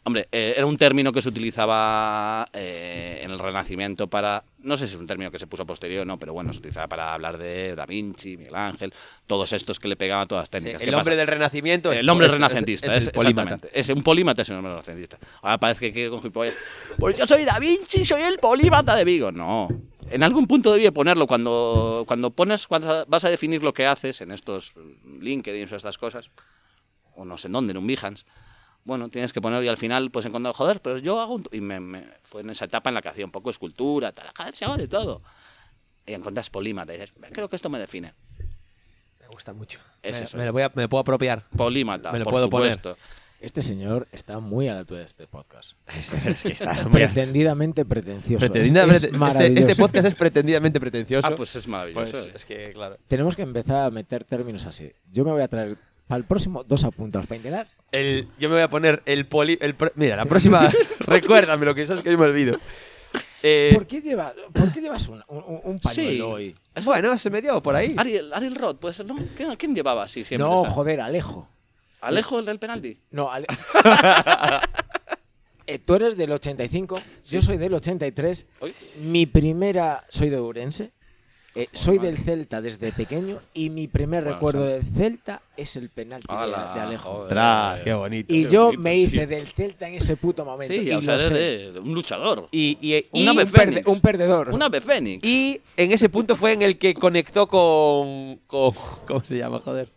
[0.09, 4.43] Hombre, eh, era un término que se utilizaba eh, en el Renacimiento para.
[4.57, 6.57] No sé si es un término que se puso posterior o no, pero bueno, se
[6.57, 8.91] utilizaba para hablar de Da Vinci, Miguel Ángel,
[9.27, 10.81] todos estos que le pegaban todas las Sí, técnicas.
[10.81, 11.17] el ¿Qué hombre pasa?
[11.17, 13.59] del renacimiento es El hombre es- renacentista, es, es, el polímata.
[13.71, 15.19] Es un polímata es un hombre renacentista.
[15.43, 16.19] Ahora parece que con.
[16.31, 19.31] Pues yo soy Da Vinci, soy el polímata de Vigo.
[19.31, 19.67] No.
[20.09, 24.21] En algún punto debí ponerlo cuando, cuando pones, cuando vas a definir lo que haces
[24.21, 24.73] en estos
[25.21, 26.31] LinkedIn o estas cosas,
[27.15, 28.25] o no sé en dónde, en un Behance.
[28.89, 31.45] Bueno, tienes que poner y al final pues encontrar, joder, pero yo hago un...
[31.51, 34.27] Y me, me- fue en esa etapa en la que hacía un poco escultura, tal,
[34.35, 35.21] joder, se hago de todo.
[36.05, 38.13] Y encuentras polímata y dices, creo que esto me define.
[39.21, 39.79] Me gusta mucho.
[40.01, 40.37] Es me, eso.
[40.37, 41.47] me lo voy a- me puedo apropiar.
[41.55, 42.73] Polímata, Me lo por puedo poner.
[42.73, 42.99] supuesto.
[43.41, 45.73] Este señor está muy a la altura de este podcast.
[45.95, 48.43] es que está Pretendidamente pretencioso.
[48.45, 49.67] Es- Pretendidamente- es este, maravilloso.
[49.69, 51.27] este podcast es pretendidamente pretencioso.
[51.27, 52.11] Ah, pues es maravilloso.
[52.11, 52.97] Pues, es que, claro.
[53.07, 54.91] Tenemos que empezar a meter términos así.
[55.11, 55.77] Yo me voy a traer
[56.09, 57.67] para el próximo dos apuntados para intentar.
[57.91, 59.59] El, yo me voy a poner el poli.
[59.61, 60.67] El pro- mira, la próxima.
[61.01, 62.57] recuérdame lo que eso es que yo me olvido.
[63.43, 66.19] Eh, ¿Por qué, lleva- por qué llevas un, un, un pañuelo Sí.
[66.21, 66.55] hoy?
[66.83, 67.93] bueno, se me dio por ahí.
[67.97, 69.17] Ariel, Ariel Roth, puede ser, ¿no?
[69.37, 70.47] ¿Quién, quién llevaba así siempre?
[70.49, 71.47] No, joder, Alejo.
[72.01, 72.99] ¿Alejo del penalti?
[73.11, 73.45] No, Ale-
[75.71, 76.99] Eh, tú eres del 85,
[77.29, 78.47] yo soy del 83.
[78.61, 78.73] Uy.
[79.03, 80.03] Mi primera.
[80.09, 80.91] Soy de Urense.
[81.63, 85.75] Eh, soy del Celta desde pequeño y mi primer Bueno, recuerdo o del Celta es
[85.75, 87.09] el penalti de- Ala, de, Alejo.
[87.13, 87.29] joder.
[87.29, 88.33] Tras, qué bonito.
[88.33, 89.27] Y qué yo bonito, me hice tío.
[89.27, 90.73] del Celta en ese puto momento.
[90.73, 92.47] Sí, y o sea, eres un luchador.
[92.51, 94.49] Y, y, Y un perde- un perdedor.
[94.53, 95.25] Un ave fénix.
[95.27, 98.37] y en ese punto fue en el que conectó con.
[98.47, 98.73] con
[99.07, 99.89] ¿Cómo se llama, joder?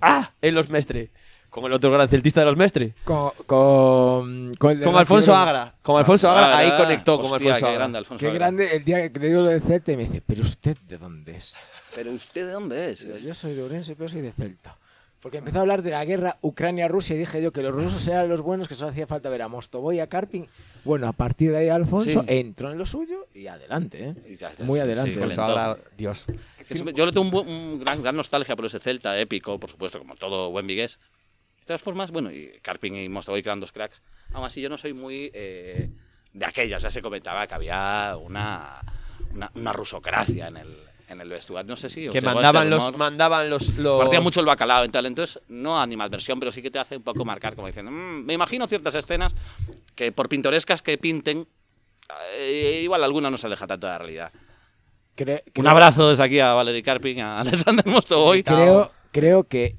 [0.00, 0.32] ¡Ah!
[0.42, 1.10] En los Mestre.
[1.52, 2.94] Con el otro gran celtista de los Mestre.
[3.04, 5.34] Con, con, con, de Con Alfonso.
[5.34, 5.74] Agra.
[5.82, 7.78] Con Alfonso Agra, ahí conectó con Hostia, Alfonso qué Agra.
[7.78, 8.38] grande Alfonso Qué Agra.
[8.38, 10.96] grande el día que le digo lo del Celta y me dice, ¿pero usted de
[10.98, 11.54] dónde es?
[11.94, 13.04] Pero usted de dónde es?
[13.06, 14.78] Digo, Yo soy de Orense, pero soy de Celta.
[15.20, 18.28] Porque empezó a hablar de la guerra Ucrania-Rusia y dije yo que los rusos eran
[18.28, 20.48] los buenos, que solo hacía falta ver a Mostovoy y a Karpin.
[20.84, 22.26] Bueno, a partir de ahí Alfonso Sí.
[22.28, 24.14] entró en lo suyo y adelante, ¿eh?
[24.30, 25.12] Y ya, ya, Muy adelante.
[25.14, 25.42] sí, Alfonso.
[25.42, 26.26] Agra, Dios.
[26.94, 30.16] Yo le tengo un, un gran, gran nostalgia por ese Celta épico, por supuesto, como
[30.16, 30.98] todo buen vigués.
[31.62, 34.02] De todas formas, bueno, y Carping y Mostovoy que eran dos cracks.
[34.32, 35.90] Aún así, yo no soy muy eh,
[36.32, 36.82] de aquellas.
[36.82, 38.80] Ya se comentaba que había una,
[39.32, 40.76] una, una rusocracia en el,
[41.08, 41.68] en el vestuario.
[41.68, 42.02] No sé si.
[42.08, 42.98] Que este mandaban los, rumor.
[42.98, 44.00] mandaban los, los.
[44.00, 45.06] Partía mucho el bacalao y tal.
[45.06, 48.32] Entonces, no animadversión, pero sí que te hace un poco marcar, como diciendo, "Mm, me
[48.34, 49.34] imagino ciertas escenas
[49.94, 51.46] que, por pintorescas que pinten,
[52.36, 54.32] eh, igual alguna no se aleja tanto de la realidad.
[55.16, 58.42] Cre- Un abrazo desde aquí a Valery Carping, a Alexander Mostovoy.
[58.42, 59.76] Creo, creo que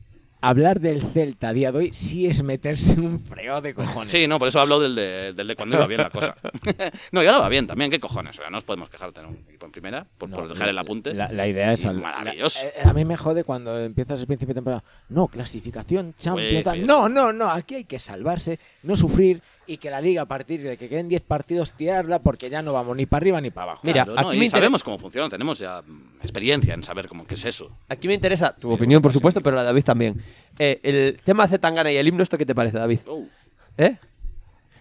[0.50, 4.12] hablar del Celta a día de hoy sí es meterse un freo de cojones.
[4.12, 6.36] Sí, no, por eso hablo del de, del de cuando iba bien la cosa.
[7.12, 8.32] no, y ahora va bien también, ¿qué cojones?
[8.38, 10.50] O sea, no nos podemos quejar de tener un equipo en primera, por, No, por
[10.50, 11.14] dejar el apunte.
[11.14, 11.86] La, la idea es...
[11.86, 12.60] Maravilloso.
[12.62, 14.84] la- eh, a mí me jode cuando empiezas el principio de temporada.
[15.10, 16.80] No, clasificación, champion, Uefa tal.
[16.80, 17.50] y No, no, no.
[17.50, 21.08] Aquí hay que salvarse, no sufrir y que la liga a partir de que queden
[21.08, 23.82] 10 partidos tirarla porque ya no vamos ni para arriba ni para abajo.
[23.84, 27.26] Mira, Claro, no, aquí y sabemos cómo funciona, tenemos ya mm, experiencia en saber cómo
[27.26, 27.70] qué es eso.
[27.90, 30.22] Aquí me interesa tu opinión, por supuesto, pero la de David también.
[30.60, 33.00] Eh, el tema de Tangana y el himno, ¿esto qué te parece, David?
[33.08, 33.26] Oh.
[33.78, 33.98] ¿Eh?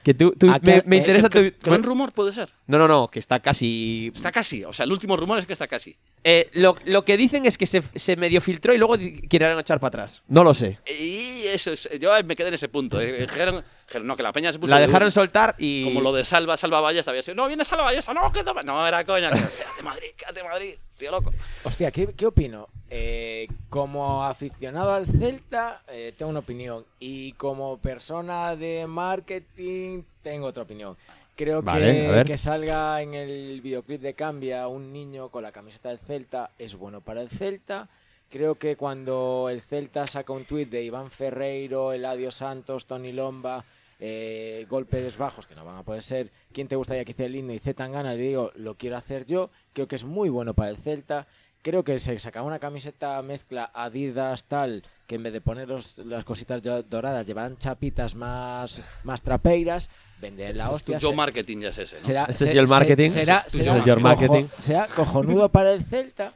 [0.03, 2.49] Que tú, tú- ¿A me, eh, interesa ¿Qué- tu- ¿Buen rumor puede ser?
[2.67, 4.11] No, no, no, que está casi.
[4.15, 5.97] Está casi, o sea, el último rumor es que está casi.
[6.25, 8.97] Eh, lo, lo que dicen es que se, se medio filtró y luego
[9.29, 10.23] quieren echar para atrás.
[10.29, 10.79] No lo sé.
[10.87, 13.01] Y eso es, yo me quedé en ese punto.
[13.01, 15.85] eh, Dijeron, dijeron, no, que la peña se puso La de dejaron un- soltar y.
[15.85, 18.63] Como lo de Salva, Salva Ballesta había sido, no, viene Salva Ballesta, no, que toma.
[18.63, 19.31] No, era coña.
[19.31, 21.33] que, Quédate Madrid, quédate Madrid, tío loco.
[21.65, 22.69] Hostia, ¿qué, qué opino?
[22.89, 26.85] Eh, como aficionado al Celta, eh, tengo una opinión.
[27.01, 30.97] Y como persona de marketing, tengo otra opinión.
[31.35, 35.89] Creo Vale, que, que salga en el videoclip de Cambia un niño con la camiseta
[35.89, 37.89] del Celta es bueno para el Celta.
[38.31, 43.65] Creo que cuando el Celta saca un tuit de Iván Ferreiro, Eladio Santos, Tony Lomba,
[44.05, 47.37] eh, golpes bajos, que no van a poder ser, ¿quién te gustaría que hiciera el
[47.37, 47.53] himno?
[47.53, 49.51] Y Z Tangana, le digo, lo quiero hacer yo.
[49.73, 51.29] Creo que es muy bueno para el Celta.
[51.63, 55.97] Creo que se saca una camiseta mezcla Adidas tal, que en vez de poner los-
[55.99, 59.89] las cositas doradas llevarán chapitas más, más trapeiras,
[60.21, 60.99] vender la hostia.
[60.99, 62.03] Yo marketing ya es ese, ¿no?
[62.03, 63.11] será, Este es se- yo el marketing.
[63.11, 64.45] Será, Ese es será cojo- marketing.
[64.59, 66.33] será cojonudo para el Celta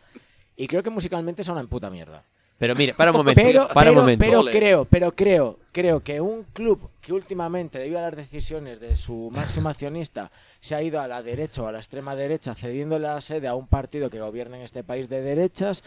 [0.57, 2.23] y creo que musicalmente son una puta mierda.
[2.59, 3.41] Pero mire, para un momento.
[3.43, 4.25] Pero, para un momento.
[4.25, 8.97] pero creo, pero creo, creo que un club que últimamente, debido a las decisiones de
[8.97, 10.31] su máximo accionista,
[10.61, 13.55] se ha ido a la derecha o a la extrema derecha, cediendo la sede a
[13.55, 15.85] un partido que gobierna en este país de derechas,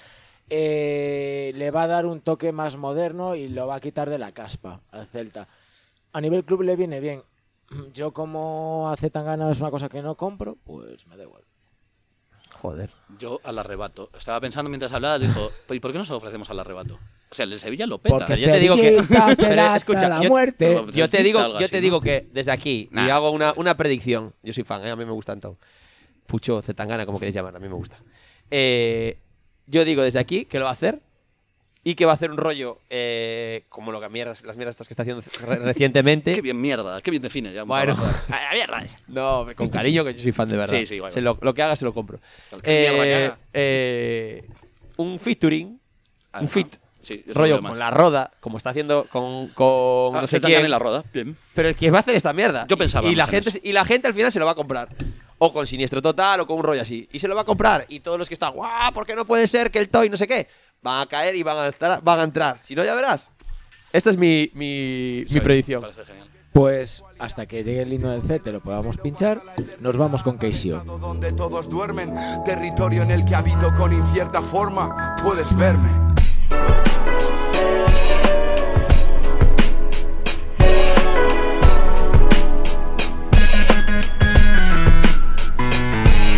[0.49, 4.17] eh, le va a dar un toque más moderno y lo va a quitar de
[4.17, 5.47] la caspa al Celta.
[6.11, 7.21] A nivel club le viene bien.
[7.93, 11.43] Yo como hace tan gana es una cosa que no compro, pues me da igual.
[12.61, 12.89] Joder.
[13.17, 14.09] Yo al arrebato.
[14.17, 16.99] Estaba pensando mientras hablaba, dijo, ¿y por qué no nos ofrecemos al arrebato?
[17.31, 18.17] O sea, el de Sevilla lo peta.
[18.17, 19.01] Porque yo te digo que-
[19.37, 20.83] será escucha, la yo- muerte.
[20.93, 21.81] Yo te digo, yo así, te ¿no?
[21.83, 24.89] digo que desde aquí, y hago una, una predicción, yo soy fan, ¿eh?
[24.91, 25.57] a mí me gusta tanto.
[26.25, 27.97] Pucho, Zetangana, como queréis llamar, a mí me gusta.
[28.51, 29.19] Eh,
[29.67, 30.99] yo digo desde aquí que lo va a hacer
[31.83, 34.87] y que va a hacer un rollo eh, como lo que mierdas, las mierdas estas
[34.87, 36.33] que está haciendo re- recientemente.
[36.33, 37.63] Qué bien mierda, qué bien define ya.
[37.63, 38.17] Bueno, trabajo.
[38.33, 38.83] a la mierda.
[39.07, 40.77] No, con cariño, que yo soy fan de verdad.
[40.77, 42.19] Sí, sí, igual, Se lo, lo que haga se lo compro.
[42.63, 44.45] Eh, eh,
[44.97, 45.79] un featuring,
[46.31, 50.27] Ah, un fit, Sí, rollo con la roda, como está haciendo con, con Ah, no
[50.27, 50.63] sé quién.
[50.65, 51.03] en la roda.
[51.13, 51.35] Bien.
[51.55, 52.67] Pero el que va a hacer esta mierda.
[52.67, 53.59] Yo pensaba Y la, gente, eso.
[53.63, 54.89] y la gente al final se lo va a comprar.
[55.37, 57.07] O con siniestro total o con un rollo así.
[57.13, 57.85] Y se lo va a comprar.
[57.87, 58.91] Y todos los que están, ¡guau!
[58.93, 60.49] ¿Por qué no puede ser que el Toy no sé qué?
[60.81, 62.59] Van a caer y van a, estar, van a entrar.
[62.63, 63.31] Si no, ya verás.
[63.91, 65.81] Esta es mi, mi, mi predicción.
[65.81, 66.27] parece genial.
[66.53, 69.41] Pues hasta que llegue el himno del CET te lo podamos pinchar,
[69.79, 70.79] nos vamos con Keishio.
[70.79, 72.13] Donde todos duermen,
[72.43, 75.89] territorio en el que habito con incierta forma, puedes verme.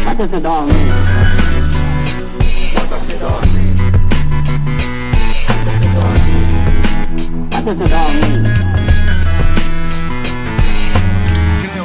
[0.06, 1.41] What does it all mean?
[7.64, 7.78] Creo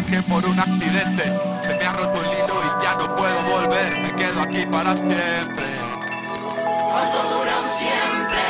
[0.06, 1.24] que por un accidente
[1.60, 4.00] se me ha roto el hilo y ya no puedo volver.
[4.00, 5.66] Me quedo aquí para siempre.
[6.90, 8.42] ¿Cuánto duran siempre?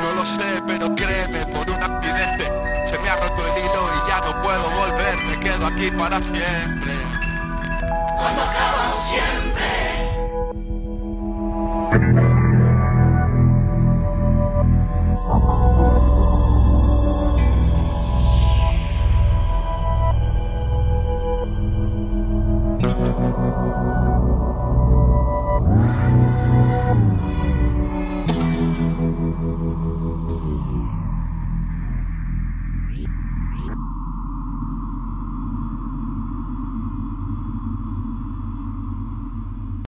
[0.00, 2.44] No lo sé, pero créeme, por un accidente
[2.86, 5.16] se me ha roto el hilo y ya no puedo volver.
[5.28, 6.92] Me quedo aquí para siempre.
[8.16, 9.89] Cuando acaban siempre.